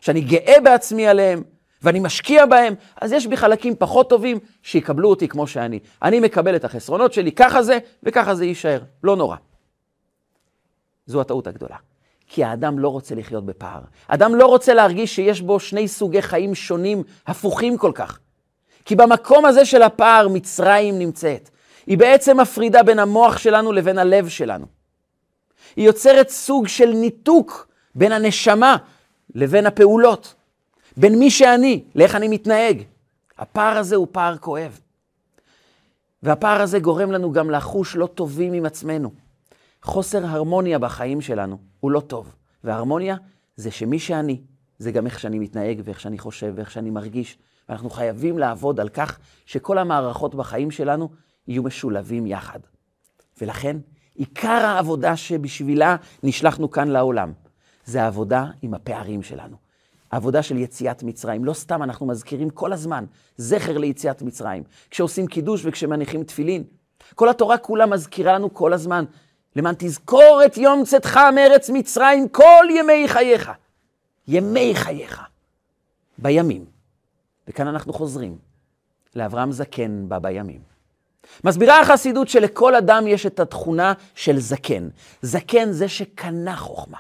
שאני 0.01 0.21
גאה 0.21 0.61
בעצמי 0.63 1.07
עליהם, 1.07 1.43
ואני 1.81 1.99
משקיע 1.99 2.45
בהם, 2.45 2.73
אז 3.01 3.11
יש 3.11 3.27
בי 3.27 3.37
חלקים 3.37 3.75
פחות 3.75 4.09
טובים 4.09 4.39
שיקבלו 4.63 5.09
אותי 5.09 5.27
כמו 5.27 5.47
שאני. 5.47 5.79
אני 6.03 6.19
מקבל 6.19 6.55
את 6.55 6.65
החסרונות 6.65 7.13
שלי, 7.13 7.31
ככה 7.31 7.63
זה, 7.63 7.77
וככה 8.03 8.35
זה 8.35 8.45
יישאר, 8.45 8.79
לא 9.03 9.15
נורא. 9.15 9.35
זו 11.05 11.21
הטעות 11.21 11.47
הגדולה. 11.47 11.75
כי 12.27 12.43
האדם 12.43 12.79
לא 12.79 12.89
רוצה 12.89 13.15
לחיות 13.15 13.45
בפער. 13.45 13.81
אדם 14.07 14.35
לא 14.35 14.45
רוצה 14.45 14.73
להרגיש 14.73 15.15
שיש 15.15 15.41
בו 15.41 15.59
שני 15.59 15.87
סוגי 15.87 16.21
חיים 16.21 16.55
שונים, 16.55 17.03
הפוכים 17.27 17.77
כל 17.77 17.91
כך. 17.95 18.19
כי 18.85 18.95
במקום 18.95 19.45
הזה 19.45 19.65
של 19.65 19.81
הפער 19.81 20.27
מצרים 20.27 20.99
נמצאת. 20.99 21.49
היא 21.87 21.97
בעצם 21.97 22.39
מפרידה 22.39 22.83
בין 22.83 22.99
המוח 22.99 23.37
שלנו 23.37 23.71
לבין 23.71 23.97
הלב 23.97 24.27
שלנו. 24.27 24.65
היא 25.75 25.85
יוצרת 25.85 26.29
סוג 26.29 26.67
של 26.67 26.89
ניתוק 26.89 27.67
בין 27.95 28.11
הנשמה 28.11 28.77
לבין 29.35 29.65
הפעולות. 29.65 30.35
בין 30.99 31.19
מי 31.19 31.31
שאני 31.31 31.83
לאיך 31.95 32.15
אני 32.15 32.27
מתנהג. 32.27 32.83
הפער 33.37 33.77
הזה 33.77 33.95
הוא 33.95 34.07
פער 34.11 34.37
כואב. 34.37 34.79
והפער 36.23 36.61
הזה 36.61 36.79
גורם 36.79 37.11
לנו 37.11 37.31
גם 37.31 37.49
לחוש 37.49 37.95
לא 37.95 38.07
טובים 38.07 38.53
עם 38.53 38.65
עצמנו. 38.65 39.11
חוסר 39.83 40.25
הרמוניה 40.25 40.79
בחיים 40.79 41.21
שלנו 41.21 41.57
הוא 41.79 41.91
לא 41.91 41.99
טוב. 41.99 42.35
והרמוניה 42.63 43.15
זה 43.55 43.71
שמי 43.71 43.99
שאני, 43.99 44.41
זה 44.79 44.91
גם 44.91 45.05
איך 45.05 45.19
שאני 45.19 45.39
מתנהג 45.39 45.81
ואיך 45.83 45.99
שאני 45.99 46.17
חושב 46.17 46.53
ואיך 46.55 46.71
שאני 46.71 46.89
מרגיש. 46.89 47.37
ואנחנו 47.69 47.89
חייבים 47.89 48.37
לעבוד 48.37 48.79
על 48.79 48.89
כך 48.89 49.19
שכל 49.45 49.77
המערכות 49.77 50.35
בחיים 50.35 50.71
שלנו 50.71 51.09
יהיו 51.47 51.63
משולבים 51.63 52.27
יחד. 52.27 52.59
ולכן, 53.41 53.77
עיקר 54.15 54.65
העבודה 54.65 55.15
שבשבילה 55.15 55.95
נשלחנו 56.23 56.71
כאן 56.71 56.87
לעולם, 56.87 57.33
זה 57.85 58.03
העבודה 58.03 58.45
עם 58.61 58.73
הפערים 58.73 59.23
שלנו. 59.23 59.68
העבודה 60.11 60.43
של 60.43 60.57
יציאת 60.57 61.03
מצרים. 61.03 61.45
לא 61.45 61.53
סתם 61.53 61.83
אנחנו 61.83 62.05
מזכירים 62.05 62.49
כל 62.49 62.73
הזמן 62.73 63.05
זכר 63.37 63.77
ליציאת 63.77 64.21
מצרים. 64.21 64.63
כשעושים 64.89 65.27
קידוש 65.27 65.61
וכשמניחים 65.65 66.23
תפילין. 66.23 66.63
כל 67.15 67.29
התורה 67.29 67.57
כולה 67.57 67.85
מזכירה 67.85 68.33
לנו 68.33 68.53
כל 68.53 68.73
הזמן 68.73 69.05
למען 69.55 69.75
תזכור 69.77 70.41
את 70.45 70.57
יום 70.57 70.83
צאתך 70.85 71.19
מארץ 71.35 71.69
מצרים 71.69 72.29
כל 72.29 72.65
ימי 72.69 73.07
חייך. 73.07 73.51
ימי 74.27 74.75
חייך. 74.75 75.21
בימים. 76.17 76.65
וכאן 77.47 77.67
אנחנו 77.67 77.93
חוזרים 77.93 78.37
לאברהם 79.15 79.51
זקן 79.51 80.09
בא 80.09 80.19
בימים. 80.19 80.61
מסבירה 81.43 81.81
החסידות 81.81 82.29
שלכל 82.29 82.75
אדם 82.75 83.07
יש 83.07 83.25
את 83.25 83.39
התכונה 83.39 83.93
של 84.15 84.39
זקן. 84.39 84.89
זקן 85.21 85.71
זה 85.71 85.87
שקנה 85.87 86.55
חוכמה. 86.55 86.97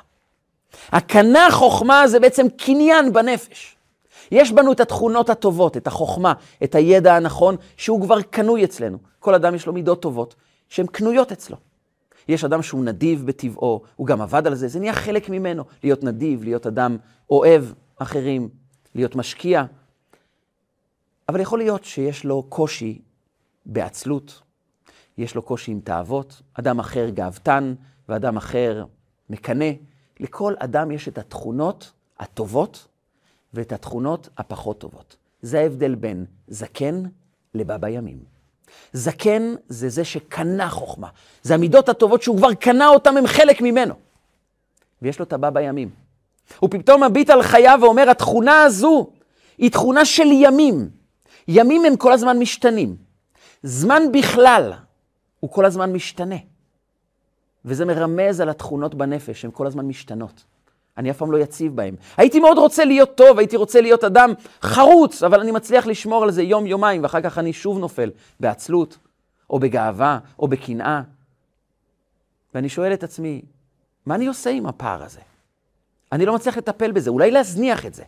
הקנה 0.91 1.47
חוכמה 1.51 2.07
זה 2.07 2.19
בעצם 2.19 2.45
קניין 2.57 3.13
בנפש. 3.13 3.75
יש 4.31 4.51
בנו 4.51 4.71
את 4.71 4.79
התכונות 4.79 5.29
הטובות, 5.29 5.77
את 5.77 5.87
החוכמה, 5.87 6.33
את 6.63 6.75
הידע 6.75 7.15
הנכון, 7.15 7.55
שהוא 7.77 8.01
כבר 8.01 8.21
קנוי 8.21 8.63
אצלנו. 8.63 8.97
כל 9.19 9.35
אדם 9.35 9.55
יש 9.55 9.67
לו 9.67 9.73
מידות 9.73 10.01
טובות 10.01 10.35
שהן 10.69 10.87
קנויות 10.87 11.31
אצלו. 11.31 11.57
יש 12.27 12.43
אדם 12.43 12.61
שהוא 12.61 12.85
נדיב 12.85 13.25
בטבעו, 13.25 13.81
הוא 13.95 14.07
גם 14.07 14.21
עבד 14.21 14.47
על 14.47 14.55
זה, 14.55 14.67
זה 14.67 14.79
נהיה 14.79 14.93
חלק 14.93 15.29
ממנו, 15.29 15.63
להיות 15.83 16.03
נדיב, 16.03 16.43
להיות 16.43 16.67
אדם 16.67 16.97
אוהב 17.29 17.63
אחרים, 17.97 18.49
להיות 18.95 19.15
משקיע. 19.15 19.63
אבל 21.29 21.39
יכול 21.39 21.59
להיות 21.59 21.83
שיש 21.83 22.23
לו 22.23 22.43
קושי 22.43 23.01
בעצלות, 23.65 24.41
יש 25.17 25.35
לו 25.35 25.41
קושי 25.41 25.71
עם 25.71 25.79
תאוות, 25.79 26.41
אדם 26.53 26.79
אחר 26.79 27.09
גאוותן 27.09 27.73
ואדם 28.09 28.37
אחר 28.37 28.85
מקנא. 29.29 29.65
לכל 30.19 30.53
אדם 30.59 30.91
יש 30.91 31.07
את 31.07 31.17
התכונות 31.17 31.91
הטובות 32.19 32.87
ואת 33.53 33.71
התכונות 33.71 34.29
הפחות 34.37 34.79
טובות. 34.79 35.15
זה 35.41 35.59
ההבדל 35.59 35.95
בין 35.95 36.25
זקן 36.47 37.03
לבבא 37.55 37.87
ימים. 37.87 38.17
זקן 38.93 39.55
זה 39.67 39.89
זה 39.89 40.03
שקנה 40.03 40.69
חוכמה. 40.69 41.07
זה 41.43 41.53
המידות 41.53 41.89
הטובות 41.89 42.21
שהוא 42.21 42.37
כבר 42.37 42.53
קנה 42.53 42.87
אותן, 42.87 43.17
הם 43.17 43.27
חלק 43.27 43.61
ממנו. 43.61 43.93
ויש 45.01 45.19
לו 45.19 45.25
את 45.25 45.33
הבבא 45.33 45.61
ימים. 45.61 45.89
הוא 46.59 46.69
פתאום 46.69 47.03
מביט 47.03 47.29
על 47.29 47.43
חייו 47.43 47.79
ואומר, 47.81 48.09
התכונה 48.09 48.63
הזו 48.63 49.09
היא 49.57 49.71
תכונה 49.71 50.05
של 50.05 50.27
ימים. 50.31 50.89
ימים 51.47 51.85
הם 51.85 51.95
כל 51.95 52.13
הזמן 52.13 52.39
משתנים. 52.39 52.95
זמן 53.63 54.03
בכלל 54.13 54.73
הוא 55.39 55.51
כל 55.51 55.65
הזמן 55.65 55.93
משתנה. 55.93 56.35
וזה 57.65 57.85
מרמז 57.85 58.41
על 58.41 58.49
התכונות 58.49 58.95
בנפש, 58.95 59.41
שהן 59.41 59.51
כל 59.53 59.67
הזמן 59.67 59.85
משתנות. 59.85 60.43
אני 60.97 61.11
אף 61.11 61.17
פעם 61.17 61.31
לא 61.31 61.37
יציב 61.37 61.75
בהם. 61.75 61.95
הייתי 62.17 62.39
מאוד 62.39 62.57
רוצה 62.57 62.85
להיות 62.85 63.15
טוב, 63.15 63.39
הייתי 63.39 63.57
רוצה 63.57 63.81
להיות 63.81 64.03
אדם 64.03 64.33
חרוץ, 64.61 65.23
אבל 65.23 65.39
אני 65.39 65.51
מצליח 65.51 65.87
לשמור 65.87 66.23
על 66.23 66.31
זה 66.31 66.43
יום-יומיים, 66.43 67.03
ואחר 67.03 67.21
כך 67.21 67.37
אני 67.37 67.53
שוב 67.53 67.79
נופל 67.79 68.11
בעצלות, 68.39 68.97
או 69.49 69.59
בגאווה, 69.59 70.19
או 70.39 70.47
בקנאה. 70.47 71.01
ואני 72.53 72.69
שואל 72.69 72.93
את 72.93 73.03
עצמי, 73.03 73.41
מה 74.05 74.15
אני 74.15 74.27
עושה 74.27 74.49
עם 74.49 74.65
הפער 74.65 75.03
הזה? 75.03 75.19
אני 76.11 76.25
לא 76.25 76.35
מצליח 76.35 76.57
לטפל 76.57 76.91
בזה, 76.91 77.09
אולי 77.09 77.31
להזניח 77.31 77.85
את 77.85 77.93
זה. 77.93 78.03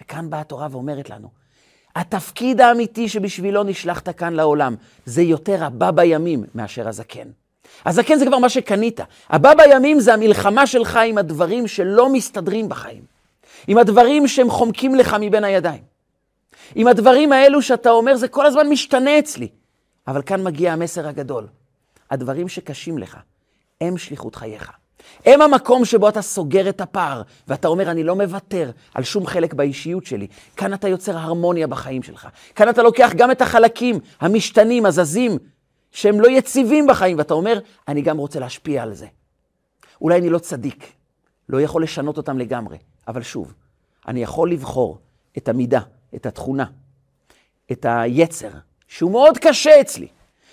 וכאן 0.00 0.30
באה 0.30 0.40
התורה 0.40 0.68
ואומרת 0.70 1.10
לנו, 1.10 1.28
התפקיד 1.96 2.60
האמיתי 2.60 3.08
שבשבילו 3.08 3.62
נשלחת 3.62 4.08
כאן 4.08 4.32
לעולם, 4.32 4.74
זה 5.06 5.22
יותר 5.22 5.64
הבא 5.64 5.90
בימים 5.90 6.44
מאשר 6.54 6.88
הזקן. 6.88 7.28
הזקן 7.86 8.18
זה 8.18 8.26
כבר 8.26 8.38
מה 8.38 8.48
שקנית. 8.48 9.00
הבא 9.30 9.54
בימים 9.54 10.00
זה 10.00 10.14
המלחמה 10.14 10.66
שלך 10.66 10.98
עם 11.06 11.18
הדברים 11.18 11.66
שלא 11.66 12.12
מסתדרים 12.12 12.68
בחיים. 12.68 13.02
עם 13.66 13.78
הדברים 13.78 14.28
שהם 14.28 14.50
חומקים 14.50 14.94
לך 14.94 15.16
מבין 15.20 15.44
הידיים. 15.44 15.82
עם 16.74 16.86
הדברים 16.86 17.32
האלו 17.32 17.62
שאתה 17.62 17.90
אומר, 17.90 18.16
זה 18.16 18.28
כל 18.28 18.46
הזמן 18.46 18.68
משתנה 18.68 19.18
אצלי. 19.18 19.48
אבל 20.06 20.22
כאן 20.22 20.44
מגיע 20.44 20.72
המסר 20.72 21.08
הגדול. 21.08 21.46
הדברים 22.10 22.48
שקשים 22.48 22.98
לך, 22.98 23.16
הם 23.80 23.98
שליחות 23.98 24.34
חייך. 24.34 24.72
הם 25.24 25.42
המקום 25.42 25.84
שבו 25.84 26.08
אתה 26.08 26.22
סוגר 26.22 26.68
את 26.68 26.80
הפער, 26.80 27.22
ואתה 27.48 27.68
אומר, 27.68 27.90
אני 27.90 28.04
לא 28.04 28.16
מוותר 28.16 28.70
על 28.94 29.04
שום 29.04 29.26
חלק 29.26 29.54
באישיות 29.54 30.06
שלי. 30.06 30.26
כאן 30.56 30.74
אתה 30.74 30.88
יוצר 30.88 31.18
הרמוניה 31.18 31.66
בחיים 31.66 32.02
שלך. 32.02 32.28
כאן 32.54 32.68
אתה 32.68 32.82
לוקח 32.82 33.12
גם 33.16 33.30
את 33.30 33.42
החלקים 33.42 34.00
המשתנים, 34.20 34.86
הזזים, 34.86 35.38
שהם 35.96 36.20
לא 36.20 36.30
יציבים 36.30 36.86
בחיים, 36.86 37.18
ואתה 37.18 37.34
אומר, 37.34 37.58
אני 37.88 38.02
גם 38.02 38.18
רוצה 38.18 38.40
להשפיע 38.40 38.82
על 38.82 38.94
זה. 38.94 39.06
אולי 40.00 40.18
אני 40.18 40.30
לא 40.30 40.38
צדיק, 40.38 40.92
לא 41.48 41.60
יכול 41.60 41.82
לשנות 41.82 42.16
אותם 42.16 42.38
לגמרי, 42.38 42.78
אבל 43.08 43.22
שוב, 43.22 43.54
אני 44.08 44.22
יכול 44.22 44.52
לבחור 44.52 44.98
את 45.38 45.48
המידה, 45.48 45.80
את 46.14 46.26
התכונה, 46.26 46.64
את 47.72 47.86
היצר, 47.88 48.48
שהוא 48.88 49.10
מאוד 49.10 49.38
קשה 49.38 49.80
אצלי, 49.80 50.08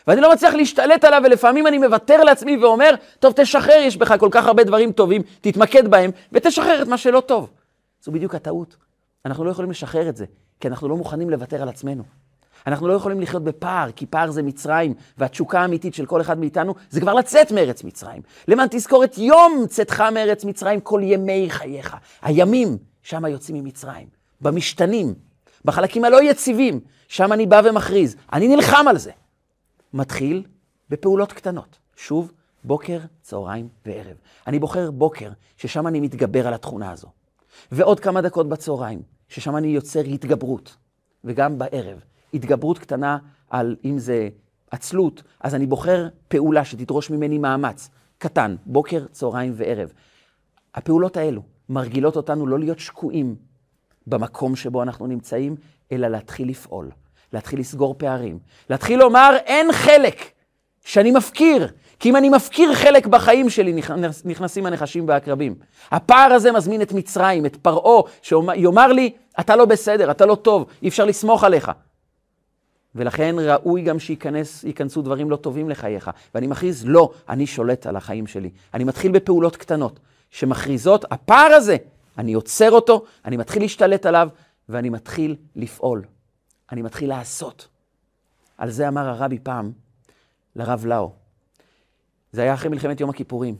ואני 0.07 0.21
לא 0.21 0.33
מצליח 0.33 0.53
להשתלט 0.53 1.03
עליו, 1.03 1.21
ולפעמים 1.25 1.67
אני 1.67 1.77
מוותר 1.77 2.23
לעצמי 2.23 2.57
ואומר, 2.57 2.91
טוב, 3.19 3.33
תשחרר, 3.35 3.79
יש 3.81 3.97
בך 3.97 4.13
כל 4.19 4.29
כך 4.31 4.45
הרבה 4.45 4.63
דברים 4.63 4.91
טובים, 4.91 5.21
תתמקד 5.41 5.87
בהם, 5.87 6.11
ותשחרר 6.31 6.81
את 6.81 6.87
מה 6.87 6.97
שלא 6.97 7.19
טוב. 7.19 7.51
זו 8.01 8.11
בדיוק 8.11 8.35
הטעות. 8.35 8.75
אנחנו 9.25 9.43
לא 9.43 9.51
יכולים 9.51 9.71
לשחרר 9.71 10.09
את 10.09 10.15
זה, 10.15 10.25
כי 10.59 10.67
אנחנו 10.67 10.89
לא 10.89 10.97
מוכנים 10.97 11.29
לוותר 11.29 11.61
על 11.61 11.69
עצמנו. 11.69 12.03
אנחנו 12.67 12.87
לא 12.87 12.93
יכולים 12.93 13.21
לחיות 13.21 13.43
בפער, 13.43 13.91
כי 13.91 14.05
פער 14.05 14.31
זה 14.31 14.43
מצרים, 14.43 14.93
והתשוקה 15.17 15.61
האמיתית 15.61 15.93
של 15.93 16.05
כל 16.05 16.21
אחד 16.21 16.39
מאיתנו 16.39 16.73
זה 16.89 17.01
כבר 17.01 17.13
לצאת 17.13 17.51
מארץ 17.51 17.83
מצרים. 17.83 18.21
למען 18.47 18.67
תזכור 18.71 19.03
את 19.03 19.17
יום 19.17 19.65
צאתך 19.69 20.03
מארץ 20.13 20.45
מצרים 20.45 20.79
כל 20.81 21.01
ימי 21.03 21.49
חייך. 21.49 21.95
הימים, 22.21 22.77
שם 23.01 23.25
יוצאים 23.25 23.57
ממצרים. 23.57 24.07
במשתנים, 24.41 25.13
בחלקים 25.65 26.05
הלא 26.05 26.23
יציבים, 26.23 26.79
שם 27.07 27.33
אני 27.33 27.45
בא 27.45 27.61
ומכריז. 27.65 28.15
אני 28.33 28.47
נלחם 28.47 28.85
על 28.87 28.97
זה. 28.97 29.11
מתחיל 29.93 30.43
בפעולות 30.89 31.33
קטנות. 31.33 31.77
שוב, 31.95 32.31
בוקר, 32.63 32.99
צהריים 33.21 33.67
וערב. 33.85 34.17
אני 34.47 34.59
בוחר 34.59 34.91
בוקר, 34.91 35.29
ששם 35.57 35.87
אני 35.87 35.99
מתגבר 35.99 36.47
על 36.47 36.53
התכונה 36.53 36.91
הזו. 36.91 37.07
ועוד 37.71 37.99
כמה 37.99 38.21
דקות 38.21 38.49
בצהריים, 38.49 39.01
ששם 39.27 39.55
אני 39.55 39.67
יוצר 39.67 39.99
התגברות. 39.99 40.75
וגם 41.23 41.57
בערב, 41.57 41.99
התגברות 42.33 42.79
קטנה 42.79 43.17
על 43.49 43.75
אם 43.85 43.97
זה 43.97 44.29
עצלות, 44.71 45.23
אז 45.39 45.55
אני 45.55 45.65
בוחר 45.65 46.07
פעולה 46.27 46.65
שתדרוש 46.65 47.09
ממני 47.09 47.37
מאמץ 47.37 47.89
קטן, 48.17 48.55
בוקר, 48.65 49.05
צהריים 49.11 49.53
וערב. 49.55 49.93
הפעולות 50.75 51.17
האלו 51.17 51.41
מרגילות 51.69 52.15
אותנו 52.15 52.47
לא 52.47 52.59
להיות 52.59 52.79
שקועים 52.79 53.35
במקום 54.07 54.55
שבו 54.55 54.83
אנחנו 54.83 55.07
נמצאים, 55.07 55.55
אלא 55.91 56.07
להתחיל 56.07 56.49
לפעול, 56.49 56.91
להתחיל 57.33 57.59
לסגור 57.59 57.95
פערים, 57.97 58.39
להתחיל 58.69 58.99
לומר, 58.99 59.35
אין 59.45 59.71
חלק 59.71 60.31
שאני 60.85 61.11
מפקיר, 61.11 61.67
כי 61.99 62.09
אם 62.09 62.15
אני 62.15 62.29
מפקיר 62.29 62.73
חלק 62.73 63.07
בחיים 63.07 63.49
שלי, 63.49 63.81
נכנסים 64.25 64.65
הנחשים 64.65 65.07
והעקרבים. 65.07 65.55
הפער 65.91 66.33
הזה 66.33 66.51
מזמין 66.51 66.81
את 66.81 66.93
מצרים, 66.93 67.45
את 67.45 67.55
פרעה, 67.55 68.01
שיאמר 68.21 68.87
לי, 68.87 69.13
אתה 69.39 69.55
לא 69.55 69.65
בסדר, 69.65 70.11
אתה 70.11 70.25
לא 70.25 70.35
טוב, 70.35 70.65
אי 70.81 70.87
אפשר 70.87 71.05
לסמוך 71.05 71.43
עליך. 71.43 71.71
ולכן 72.95 73.35
ראוי 73.39 73.81
גם 73.81 73.99
שייכנסו 73.99 75.01
דברים 75.01 75.29
לא 75.29 75.35
טובים 75.35 75.69
לחייך. 75.69 76.11
ואני 76.35 76.47
מכריז, 76.47 76.85
לא, 76.85 77.11
אני 77.29 77.47
שולט 77.47 77.85
על 77.87 77.95
החיים 77.95 78.27
שלי. 78.27 78.49
אני 78.73 78.83
מתחיל 78.83 79.11
בפעולות 79.11 79.55
קטנות 79.55 79.99
שמכריזות, 80.31 81.05
הפער 81.11 81.53
הזה, 81.53 81.77
אני 82.17 82.33
עוצר 82.33 82.71
אותו, 82.71 83.05
אני 83.25 83.37
מתחיל 83.37 83.61
להשתלט 83.61 84.05
עליו, 84.05 84.29
ואני 84.69 84.89
מתחיל 84.89 85.35
לפעול. 85.55 86.03
אני 86.71 86.81
מתחיל 86.81 87.09
לעשות. 87.09 87.67
על 88.57 88.69
זה 88.69 88.87
אמר 88.87 89.09
הרבי 89.09 89.39
פעם 89.39 89.71
לרב 90.55 90.85
לאו. 90.85 91.11
זה 92.31 92.41
היה 92.41 92.53
אחרי 92.53 92.69
מלחמת 92.69 92.99
יום 92.99 93.09
הכיפורים. 93.09 93.55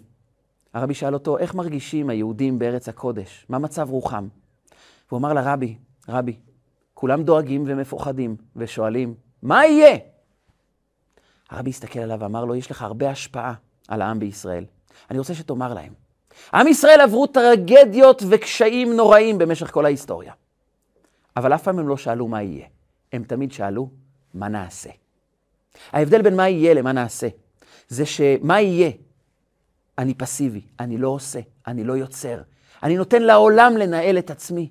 הרבי 0.73 0.93
שאל 0.93 1.13
אותו, 1.13 1.37
איך 1.37 1.55
מרגישים 1.55 2.09
היהודים 2.09 2.59
בארץ 2.59 2.89
הקודש? 2.89 3.45
מה 3.49 3.59
מצב 3.59 3.89
רוחם? 3.89 4.27
והוא 5.09 5.19
אמר 5.19 5.33
לרבי, 5.33 5.75
רבי, 6.09 6.35
כולם 7.03 7.23
דואגים 7.23 7.63
ומפוחדים 7.67 8.35
ושואלים, 8.55 9.15
מה 9.41 9.65
יהיה? 9.65 9.97
הרבי 11.49 11.69
הסתכל 11.69 11.99
עליו 11.99 12.19
ואמר 12.19 12.45
לו, 12.45 12.55
יש 12.55 12.71
לך 12.71 12.81
הרבה 12.81 13.09
השפעה 13.09 13.53
על 13.87 14.01
העם 14.01 14.19
בישראל. 14.19 14.65
אני 15.11 15.19
רוצה 15.19 15.33
שתאמר 15.33 15.73
להם. 15.73 15.93
עם 16.53 16.67
ישראל 16.67 17.01
עברו 17.01 17.27
טרגדיות 17.27 18.23
וקשיים 18.29 18.93
נוראים 18.93 19.37
במשך 19.37 19.71
כל 19.71 19.85
ההיסטוריה. 19.85 20.33
אבל 21.37 21.55
אף 21.55 21.63
פעם 21.63 21.79
הם 21.79 21.87
לא 21.87 21.97
שאלו 21.97 22.27
מה 22.27 22.43
יהיה. 22.43 22.67
הם 23.13 23.23
תמיד 23.23 23.51
שאלו, 23.51 23.89
מה 24.33 24.47
נעשה? 24.47 24.89
ההבדל 25.91 26.21
בין 26.21 26.35
מה 26.35 26.49
יהיה 26.49 26.73
למה 26.73 26.91
נעשה, 26.91 27.27
זה 27.87 28.05
שמה 28.05 28.61
יהיה, 28.61 28.91
אני 29.97 30.13
פסיבי, 30.13 30.61
אני 30.79 30.97
לא 30.97 31.07
עושה, 31.07 31.39
אני 31.67 31.83
לא 31.83 31.93
יוצר. 31.93 32.41
אני 32.83 32.97
נותן 32.97 33.21
לעולם 33.21 33.77
לנהל 33.77 34.17
את 34.17 34.31
עצמי. 34.31 34.69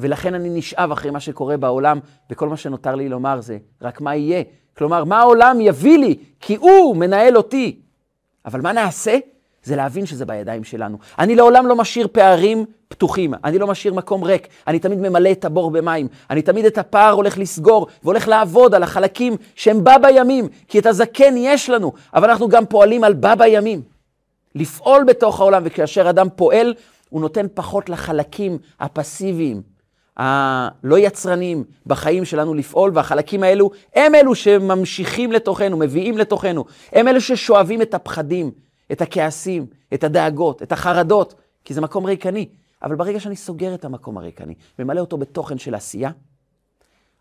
ולכן 0.00 0.34
אני 0.34 0.48
נשאב 0.50 0.92
אחרי 0.92 1.10
מה 1.10 1.20
שקורה 1.20 1.56
בעולם, 1.56 1.98
וכל 2.30 2.48
מה 2.48 2.56
שנותר 2.56 2.94
לי 2.94 3.08
לומר 3.08 3.40
זה 3.40 3.58
רק 3.82 4.00
מה 4.00 4.16
יהיה. 4.16 4.42
כלומר, 4.76 5.04
מה 5.04 5.18
העולם 5.18 5.60
יביא 5.60 5.98
לי? 5.98 6.16
כי 6.40 6.56
הוא 6.56 6.96
מנהל 6.96 7.36
אותי. 7.36 7.80
אבל 8.46 8.60
מה 8.60 8.72
נעשה? 8.72 9.18
זה 9.62 9.76
להבין 9.76 10.06
שזה 10.06 10.26
בידיים 10.26 10.64
שלנו. 10.64 10.98
אני 11.18 11.36
לעולם 11.36 11.66
לא 11.66 11.76
משאיר 11.76 12.08
פערים 12.12 12.64
פתוחים, 12.88 13.34
אני 13.44 13.58
לא 13.58 13.66
משאיר 13.66 13.94
מקום 13.94 14.24
ריק, 14.24 14.48
אני 14.66 14.78
תמיד 14.78 14.98
ממלא 14.98 15.32
את 15.32 15.44
הבור 15.44 15.70
במים, 15.70 16.08
אני 16.30 16.42
תמיד 16.42 16.64
את 16.64 16.78
הפער 16.78 17.12
הולך 17.12 17.38
לסגור 17.38 17.86
והולך 18.02 18.28
לעבוד 18.28 18.74
על 18.74 18.82
החלקים 18.82 19.36
שהם 19.54 19.84
בא 19.84 19.98
בימים, 19.98 20.48
כי 20.68 20.78
את 20.78 20.86
הזקן 20.86 21.34
יש 21.36 21.70
לנו, 21.70 21.92
אבל 22.14 22.30
אנחנו 22.30 22.48
גם 22.48 22.66
פועלים 22.66 23.04
על 23.04 23.14
בא 23.14 23.34
בימים. 23.34 23.82
לפעול 24.54 25.04
בתוך 25.04 25.40
העולם, 25.40 25.62
וכאשר 25.64 26.10
אדם 26.10 26.28
פועל, 26.36 26.74
הוא 27.08 27.20
נותן 27.20 27.46
פחות 27.54 27.88
לחלקים 27.88 28.58
הפסיביים, 28.80 29.62
הלא 30.16 30.98
יצרניים 30.98 31.64
בחיים 31.86 32.24
שלנו 32.24 32.54
לפעול, 32.54 32.90
והחלקים 32.94 33.42
האלו 33.42 33.70
הם 33.94 34.14
אלו 34.14 34.34
שממשיכים 34.34 35.32
לתוכנו, 35.32 35.76
מביאים 35.76 36.18
לתוכנו. 36.18 36.64
הם 36.92 37.08
אלו 37.08 37.20
ששואבים 37.20 37.82
את 37.82 37.94
הפחדים, 37.94 38.50
את 38.92 39.02
הכעסים, 39.02 39.66
את 39.94 40.04
הדאגות, 40.04 40.62
את 40.62 40.72
החרדות, 40.72 41.34
כי 41.64 41.74
זה 41.74 41.80
מקום 41.80 42.06
ריקני. 42.06 42.48
אבל 42.82 42.96
ברגע 42.96 43.20
שאני 43.20 43.36
סוגר 43.36 43.74
את 43.74 43.84
המקום 43.84 44.18
הריקני, 44.18 44.54
ממלא 44.78 45.00
אותו 45.00 45.18
בתוכן 45.18 45.58
של 45.58 45.74
עשייה, 45.74 46.10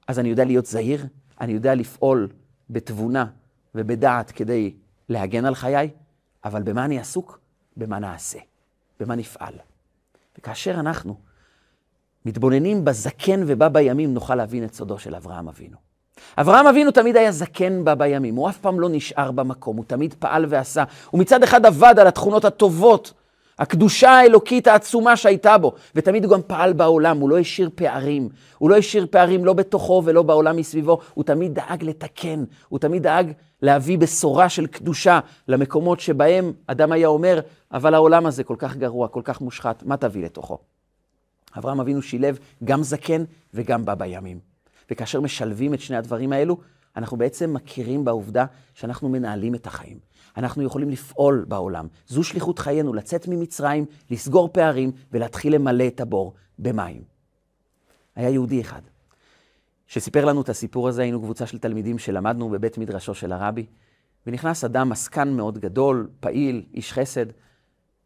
אז 0.08 0.20
אני 0.20 0.30
יודע 0.30 0.46
להיות 0.46 0.66
זהיר, 0.66 1.06
אני 1.42 1.54
יודע 1.54 1.76
לפעול 1.76 2.28
בתבונה 2.70 3.26
ובדעת 3.76 4.32
כדי 4.32 4.74
להגן 5.10 5.46
על 5.46 5.56
חיי, 5.56 5.90
אבל 6.46 6.64
במה 6.64 6.86
אני 6.86 7.00
עסוק? 7.00 7.40
במה 7.78 8.00
נעשה, 8.00 8.40
במה 9.00 9.16
נפעל. 9.16 9.54
וכאשר 10.38 10.80
אנחנו 10.80 11.16
מתבוננים 12.26 12.86
בזקן 12.86 13.44
ובא 13.48 13.68
בימים, 13.68 14.14
נוכל 14.14 14.36
להבין 14.36 14.64
את 14.64 14.74
סודו 14.74 15.00
של 15.00 15.16
אברהם 15.16 15.48
אבינו. 15.48 15.78
אברהם 16.38 16.68
אבינו 16.68 16.92
תמיד 16.92 17.18
היה 17.18 17.32
זקן 17.32 17.86
בה 17.86 17.96
בימים, 17.96 18.36
הוא 18.36 18.50
אף 18.50 18.58
פעם 18.58 18.80
לא 18.80 18.90
נשאר 18.92 19.32
במקום, 19.32 19.78
הוא 19.78 19.86
תמיד 19.88 20.14
פעל 20.14 20.46
ועשה. 20.50 20.84
הוא 21.10 21.20
מצד 21.20 21.44
אחד 21.44 21.66
עבד 21.66 21.96
על 22.00 22.08
התכונות 22.08 22.46
הטובות, 22.46 23.14
הקדושה 23.60 24.12
האלוקית 24.12 24.68
העצומה 24.68 25.18
שהייתה 25.18 25.58
בו, 25.58 25.74
ותמיד 25.96 26.26
הוא 26.26 26.32
גם 26.32 26.42
פעל 26.48 26.74
בעולם, 26.74 27.20
הוא 27.20 27.30
לא 27.30 27.38
השאיר 27.38 27.70
פערים. 27.76 28.30
הוא 28.58 28.70
לא 28.70 28.76
השאיר 28.76 29.08
פערים 29.10 29.46
לא 29.46 29.54
בתוכו 29.54 30.02
ולא 30.06 30.24
בעולם 30.24 30.58
מסביבו, 30.58 31.00
הוא 31.14 31.24
תמיד 31.24 31.54
דאג 31.54 31.84
לתקן, 31.84 32.44
הוא 32.70 32.80
תמיד 32.80 33.04
דאג 33.04 33.32
להביא 33.62 33.98
בשורה 33.98 34.50
של 34.50 34.68
קדושה 34.68 35.20
למקומות 35.48 36.00
שבהם 36.00 36.54
אדם 36.68 36.92
היה 36.92 37.08
אומר, 37.08 37.40
אבל 37.72 37.94
העולם 37.94 38.26
הזה 38.26 38.44
כל 38.44 38.56
כך 38.58 38.76
גרוע, 38.76 39.08
כל 39.08 39.22
כך 39.24 39.42
מושחת, 39.42 39.84
מה 39.84 39.98
תביא 39.98 40.24
לתוכו? 40.24 40.58
אברהם 41.58 41.80
אבינו 41.80 42.02
שילב 42.02 42.40
גם 42.64 42.84
זקן 42.84 43.24
וגם 43.54 43.86
בא 43.86 43.96
בימים. 43.96 44.40
וכאשר 44.92 45.22
משלבים 45.22 45.74
את 45.74 45.80
שני 45.80 45.98
הדברים 45.98 46.34
האלו, 46.34 46.58
אנחנו 46.96 47.18
בעצם 47.18 47.54
מכירים 47.54 48.06
בעובדה 48.06 48.46
שאנחנו 48.74 49.10
מנהלים 49.10 49.56
את 49.56 49.68
החיים. 49.68 50.00
אנחנו 50.38 50.64
יכולים 50.64 50.90
לפעול 50.90 51.46
בעולם. 51.48 51.88
זו 52.08 52.24
שליחות 52.24 52.60
חיינו, 52.60 52.94
לצאת 52.94 53.28
ממצרים, 53.28 53.86
לסגור 54.10 54.50
פערים 54.52 54.92
ולהתחיל 55.12 55.56
למלא 55.56 55.88
את 55.88 56.02
הבור 56.02 56.34
במים. 56.60 57.04
היה 58.16 58.30
יהודי 58.30 58.62
אחד 58.62 58.82
שסיפר 59.88 60.26
לנו 60.26 60.42
את 60.42 60.50
הסיפור 60.50 60.88
הזה, 60.88 61.02
היינו 61.02 61.22
קבוצה 61.22 61.46
של 61.46 61.60
תלמידים 61.60 61.98
שלמדנו 61.98 62.50
בבית 62.50 62.78
מדרשו 62.78 63.14
של 63.14 63.32
הרבי, 63.32 63.66
ונכנס 64.28 64.64
אדם 64.64 64.92
עסקן 64.92 65.30
מאוד 65.30 65.58
גדול, 65.58 66.10
פעיל, 66.20 66.66
איש 66.74 66.94
חסד, 66.94 67.26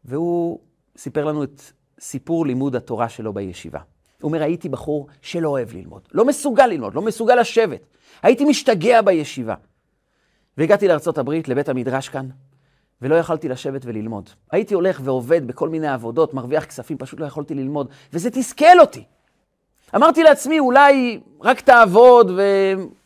והוא 0.04 0.60
סיפר 0.96 1.24
לנו 1.24 1.44
את 1.44 1.62
סיפור 2.00 2.46
לימוד 2.46 2.76
התורה 2.76 3.08
שלו 3.08 3.32
בישיבה. 3.32 3.78
הוא 4.20 4.28
אומר, 4.28 4.42
הייתי 4.42 4.68
בחור 4.68 5.06
שלא 5.22 5.48
אוהב 5.48 5.72
ללמוד, 5.72 6.02
לא 6.12 6.24
מסוגל 6.24 6.66
ללמוד, 6.66 6.94
לא 6.94 7.02
מסוגל 7.02 7.34
לשבת. 7.34 7.80
הייתי 8.22 8.44
משתגע 8.44 9.02
בישיבה. 9.02 9.54
והגעתי 10.58 10.88
לארה"ב, 10.88 11.30
לבית 11.30 11.68
המדרש 11.68 12.08
כאן, 12.08 12.28
ולא 13.02 13.14
יכולתי 13.14 13.48
לשבת 13.48 13.82
וללמוד. 13.84 14.30
הייתי 14.50 14.74
הולך 14.74 15.00
ועובד 15.04 15.46
בכל 15.46 15.68
מיני 15.68 15.88
עבודות, 15.88 16.34
מרוויח 16.34 16.64
כספים, 16.64 16.98
פשוט 16.98 17.20
לא 17.20 17.26
יכולתי 17.26 17.54
ללמוד, 17.54 17.88
וזה 18.12 18.30
תסכל 18.30 18.80
אותי. 18.80 19.04
אמרתי 19.96 20.22
לעצמי, 20.22 20.58
אולי 20.58 21.20
רק 21.40 21.60
תעבוד 21.60 22.30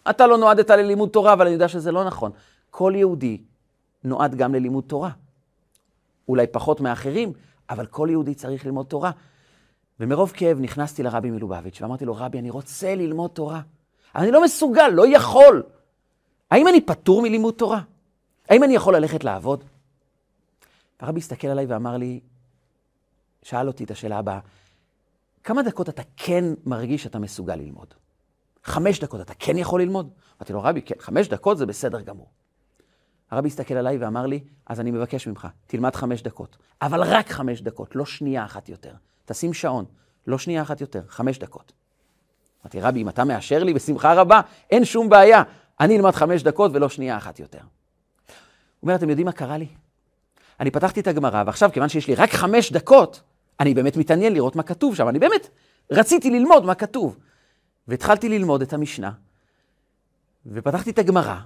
ואתה 0.05 0.27
לא 0.27 0.39
נועדת 0.39 0.71
ללימוד 0.71 1.09
תורה, 1.09 1.33
אבל 1.33 1.47
אני 1.47 1.53
יודע 1.53 1.69
שזה 1.69 1.93
לא 1.93 2.05
נכון. 2.05 2.31
כל 2.71 2.93
יהודי 2.97 3.39
נועד 4.05 4.35
גם 4.35 4.55
ללימוד 4.55 4.85
תורה. 4.87 5.11
אולי 6.29 6.47
פחות 6.47 6.81
מאחרים, 6.81 7.33
אבל 7.71 7.87
כל 7.87 8.09
יהודי 8.11 8.35
צריך 8.35 8.67
ללמוד 8.67 8.87
תורה. 8.87 9.11
ומרוב 10.01 10.33
כאב 10.35 10.61
נכנסתי 10.61 11.03
לרבי 11.03 11.31
מלובביץ' 11.31 11.83
ואמרתי 11.83 12.05
לו, 12.05 12.17
רבי, 12.17 12.39
אני 12.39 12.51
רוצה 12.51 12.95
ללמוד 12.95 13.31
תורה. 13.31 13.61
אבל 14.15 14.23
אני 14.23 14.33
לא 14.33 14.45
מסוגל, 14.45 14.89
לא 14.89 15.17
יכול. 15.17 15.63
האם 16.51 16.69
אני 16.69 16.81
פטור 16.81 17.23
מלימוד 17.23 17.55
תורה? 17.55 17.81
האם 18.49 18.65
אני 18.65 18.75
יכול 18.75 18.97
ללכת 18.97 19.25
לעבוד? 19.25 19.65
הרבי 21.01 21.21
הסתכל 21.21 21.49
עליי 21.49 21.67
ואמר 21.67 21.97
לי, 21.97 22.21
שאל 23.43 23.67
אותי 23.67 23.85
את 23.85 23.91
השאלה 23.91 24.19
הבאה, 24.19 24.39
כמה 25.45 25.63
דקות 25.63 25.89
אתה 25.89 26.03
כן 26.17 26.45
מרגיש 26.67 27.03
שאתה 27.03 27.19
מסוגל 27.19 27.57
ללמוד? 27.57 27.95
חמש 28.65 29.01
דקות 29.01 29.21
אתה 29.21 29.35
כן 29.35 29.59
יכול 29.59 29.83
ללמוד? 29.83 30.11
אמרתי 30.39 30.53
לו, 30.53 30.63
רבי, 30.63 30.83
כן, 30.83 30.95
חמש 30.99 31.29
דקות 31.29 31.59
זה 31.59 31.67
בסדר 31.67 32.01
גמור. 32.01 32.27
הרבי 33.31 33.49
הסתכל 33.49 33.75
עליי 33.75 33.99
ואמר 33.99 34.27
לי, 34.27 34.41
אז 34.67 34.81
אני 34.81 34.91
מבקש 34.91 35.27
ממך, 35.27 35.49
תלמד 35.67 35.97
חמש 35.97 36.23
דקות, 36.23 36.57
אבל 36.83 37.03
רק 37.03 37.31
חמש 37.31 37.61
דקות, 37.61 37.97
לא 37.97 38.07
שנייה 38.07 38.45
אחת 38.45 38.69
יותר. 38.69 38.93
תשים 39.25 39.55
שעון, 39.55 39.85
לא 40.27 40.39
שנייה 40.39 40.63
אחת 40.63 40.81
יותר, 40.81 41.03
חמש 41.09 41.39
דקות. 41.39 41.73
אמרתי, 42.63 42.81
רבי, 42.81 43.03
אם 43.03 43.09
אתה 43.09 43.25
מאשר 43.25 43.65
לי, 43.65 43.75
בשמחה 43.75 44.15
רבה, 44.15 44.41
אין 44.71 44.85
שום 44.85 45.09
בעיה. 45.09 45.43
אני 45.81 45.97
אלמד 45.97 46.15
חמש 46.15 46.43
דקות 46.43 46.71
ולא 46.75 46.89
שנייה 46.89 47.17
אחת 47.17 47.41
יותר. 47.41 47.59
הוא 47.59 47.67
אומר, 48.83 48.95
אתם 48.95 49.11
יודעים 49.11 49.27
מה 49.27 49.33
קרה 49.33 49.59
לי? 49.59 49.69
אני 50.61 50.71
פתחתי 50.71 51.01
את 51.01 51.07
הגמרא, 51.07 51.43
ועכשיו, 51.47 51.71
כיוון 51.73 51.89
שיש 51.89 52.09
לי 52.09 52.15
רק 52.15 52.31
חמש 52.31 52.73
דקות, 52.73 53.23
אני 53.61 53.75
באמת 53.75 53.97
מתעניין 53.97 54.33
לראות 54.33 54.57
מה 54.57 54.63
כתוב 54.63 54.95
שם. 54.95 55.09
אני 55.09 55.19
באמת 55.19 55.49
רציתי 55.91 56.31
ללמוד 56.31 56.65
מה 56.65 56.75
כתוב. 56.75 57.19
והתחלתי 57.89 58.29
ללמוד 58.29 58.63
את 58.63 58.73
המשנה, 58.73 59.11
ופתחתי 60.47 60.91
את 60.91 60.99
הגמרא, 60.99 61.37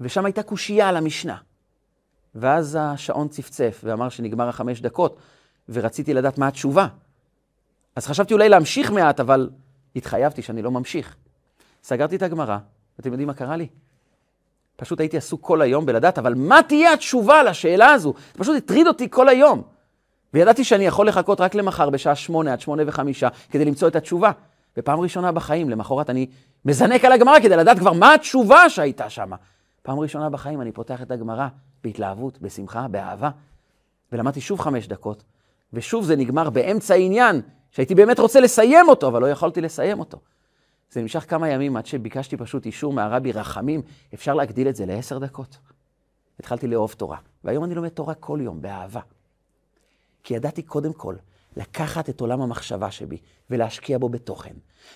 ושם 0.00 0.24
הייתה 0.24 0.42
קושייה 0.42 0.88
על 0.88 0.96
המשנה. 0.96 1.36
ואז 2.34 2.78
השעון 2.80 3.28
צפצף 3.28 3.80
ואמר 3.84 4.08
שנגמר 4.08 4.48
החמש 4.48 4.80
דקות, 4.80 5.18
ורציתי 5.68 6.14
לדעת 6.14 6.38
מה 6.38 6.48
התשובה. 6.48 6.86
אז 7.96 8.06
חשבתי 8.06 8.34
אולי 8.34 8.48
להמשיך 8.48 8.90
מעט, 8.90 9.20
אבל 9.20 9.50
התחייבתי 9.96 10.42
שאני 10.42 10.62
לא 10.62 10.70
ממשיך. 10.70 11.16
סגרתי 11.82 12.16
את 12.16 12.22
הגמרא, 12.22 12.58
ואתם 12.98 13.10
יודעים 13.10 13.26
מה 13.26 13.34
קרה 13.34 13.56
לי? 13.56 13.68
פשוט 14.76 15.00
הייתי 15.00 15.16
עסוק 15.16 15.40
כל 15.46 15.62
היום 15.62 15.86
בלדעת, 15.86 16.18
אבל 16.18 16.34
מה 16.34 16.62
תהיה 16.62 16.92
התשובה 16.92 17.42
לשאלה 17.42 17.92
הזו? 17.92 18.14
זה 18.32 18.38
פשוט 18.38 18.56
הטריד 18.56 18.86
אותי 18.86 19.10
כל 19.10 19.28
היום. 19.28 19.62
וידעתי 20.34 20.64
שאני 20.64 20.86
יכול 20.86 21.08
לחכות 21.08 21.40
רק 21.40 21.54
למחר 21.54 21.90
בשעה 21.90 22.14
שמונה 22.14 22.52
עד 22.52 22.60
שמונה 22.60 22.82
וחמישה 22.86 23.28
כדי 23.50 23.64
למצוא 23.64 23.88
את 23.88 23.96
התשובה. 23.96 24.30
ופעם 24.76 25.00
ראשונה 25.00 25.32
בחיים, 25.32 25.70
למחרת 25.70 26.10
אני 26.10 26.26
מזנק 26.64 27.04
על 27.04 27.12
הגמרא 27.12 27.40
כדי 27.40 27.56
לדעת 27.56 27.78
כבר 27.78 27.92
מה 27.92 28.14
התשובה 28.14 28.70
שהייתה 28.70 29.10
שם. 29.10 29.30
פעם 29.88 29.98
ראשונה 29.98 30.30
בחיים 30.30 30.60
אני 30.60 30.72
פותח 30.72 31.02
את 31.02 31.10
הגמרא 31.10 31.48
בהתלהבות, 31.84 32.38
בשמחה, 32.38 32.88
באהבה. 32.88 33.30
ולמדתי 34.12 34.40
שוב 34.40 34.60
חמש 34.60 34.88
דקות, 34.88 35.24
ושוב 35.72 36.04
זה 36.04 36.16
נגמר 36.16 36.50
באמצע 36.50 36.94
העניין, 36.94 37.40
שהייתי 37.70 37.94
באמת 37.94 38.18
רוצה 38.18 38.40
לסיים 38.40 38.88
אותו, 38.88 39.08
אבל 39.08 39.20
לא 39.20 39.30
יכולתי 39.30 39.60
לסיים 39.60 40.00
אותו. 40.00 40.18
זה 40.90 41.02
נמשך 41.02 41.24
כמה 41.30 41.48
ימים 41.48 41.76
עד 41.76 41.86
שביקשתי 41.86 42.36
פשוט 42.36 42.66
אישור 42.66 42.92
מהרבי 42.92 43.32
רחמים, 43.32 43.82
אפשר 44.14 44.34
להגדיל 44.34 44.68
את 44.68 44.76
זה 44.76 44.86
לעשר 44.86 45.18
דקות. 45.18 45.58
התחלתי 46.40 46.66
לאהוב 46.66 46.92
תורה, 46.92 47.18
והיום 47.44 47.64
אני 47.64 47.74
לומד 47.74 47.88
תורה 47.88 48.14
כל 48.14 48.38
יום, 48.42 48.62
באהבה. 48.62 49.00
כי 50.24 50.34
ידעתי 50.34 50.62
קודם 50.62 50.92
כל 50.92 51.14
לקחת 51.58 52.08
את 52.08 52.20
עולם 52.20 52.40
המחשבה 52.40 52.90
שבי 52.90 53.16
ולהשקיע 53.50 53.98
בו 53.98 54.08
בתוכן. 54.08 54.52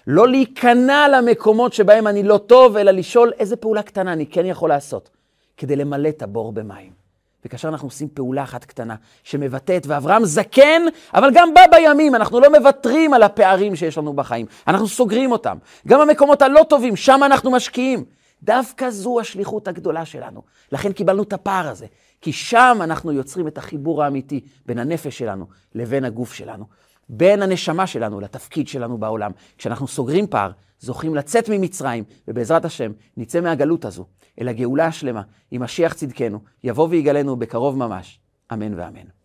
לא 0.07 0.29
להיכנע 0.29 1.09
למקומות 1.09 1.73
שבהם 1.73 2.07
אני 2.07 2.23
לא 2.23 2.39
טוב, 2.39 2.77
אלא 2.77 2.91
לשאול 2.91 3.33
איזה 3.39 3.57
פעולה 3.57 3.83
קטנה 3.83 4.13
אני 4.13 4.27
כן 4.27 4.47
יכול 4.47 4.69
לעשות 4.69 5.11
כדי 5.57 5.77
למלא 5.77 6.09
את 6.09 6.23
הבור 6.23 6.53
במים. 6.53 7.03
וכאשר 7.45 7.69
אנחנו 7.69 7.89
עושים 7.89 8.09
פעולה 8.09 8.43
אחת 8.43 8.65
קטנה 8.65 8.95
שמבטאת, 9.25 9.87
ואברהם 9.87 10.25
זקן, 10.25 10.83
אבל 11.15 11.31
גם 11.35 11.55
בא 11.55 11.61
בימים, 11.71 12.15
אנחנו 12.15 12.41
לא 12.41 12.59
מוותרים 12.59 13.15
על 13.15 13.23
הפערים 13.23 13.77
שיש 13.77 13.99
לנו 13.99 14.13
בחיים, 14.13 14.47
אנחנו 14.69 14.89
סוגרים 14.89 15.33
אותם. 15.33 15.57
גם 15.89 16.01
המקומות 16.01 16.43
הלא 16.43 16.63
טובים, 16.69 16.97
שם 16.97 17.21
אנחנו 17.27 17.51
משקיעים. 17.51 18.05
דווקא 18.43 18.91
זו 18.91 19.21
השליחות 19.21 19.69
הגדולה 19.69 20.05
שלנו. 20.05 20.43
לכן 20.73 20.93
קיבלנו 20.93 21.23
את 21.23 21.33
הפער 21.33 21.69
הזה, 21.69 21.87
כי 22.21 22.33
שם 22.33 22.79
אנחנו 22.81 23.13
יוצרים 23.13 23.49
את 23.49 23.59
החיבור 23.59 24.05
האמיתי 24.05 24.41
בין 24.67 24.79
הנפש 24.79 25.19
שלנו 25.19 25.47
לבין 25.75 26.05
הגוף 26.05 26.33
שלנו, 26.33 26.65
בין 27.09 27.43
הנשמה 27.43 27.87
שלנו 27.87 28.21
לתפקיד 28.21 28.69
שלנו 28.69 28.99
בעולם. 28.99 29.31
כשאנחנו 29.59 29.89
סוגרים 29.89 30.27
פער, 30.27 30.51
זוכים 30.81 31.15
לצאת 31.15 31.49
ממצרים, 31.49 32.05
ובעזרת 32.29 32.65
השם 32.65 32.93
נצא 33.17 33.41
מהגלות 33.41 33.85
הזו 33.85 34.07
אל 34.41 34.49
הגאולה 34.49 34.87
השלמה, 34.87 35.23
עם 35.51 35.63
משיח 35.63 35.93
צדקנו, 35.93 36.41
יבוא 36.65 36.89
ויגלנו 36.91 37.37
בקרוב 37.37 37.77
ממש. 37.77 38.19
אמן 38.53 38.75
ואמן. 38.75 39.22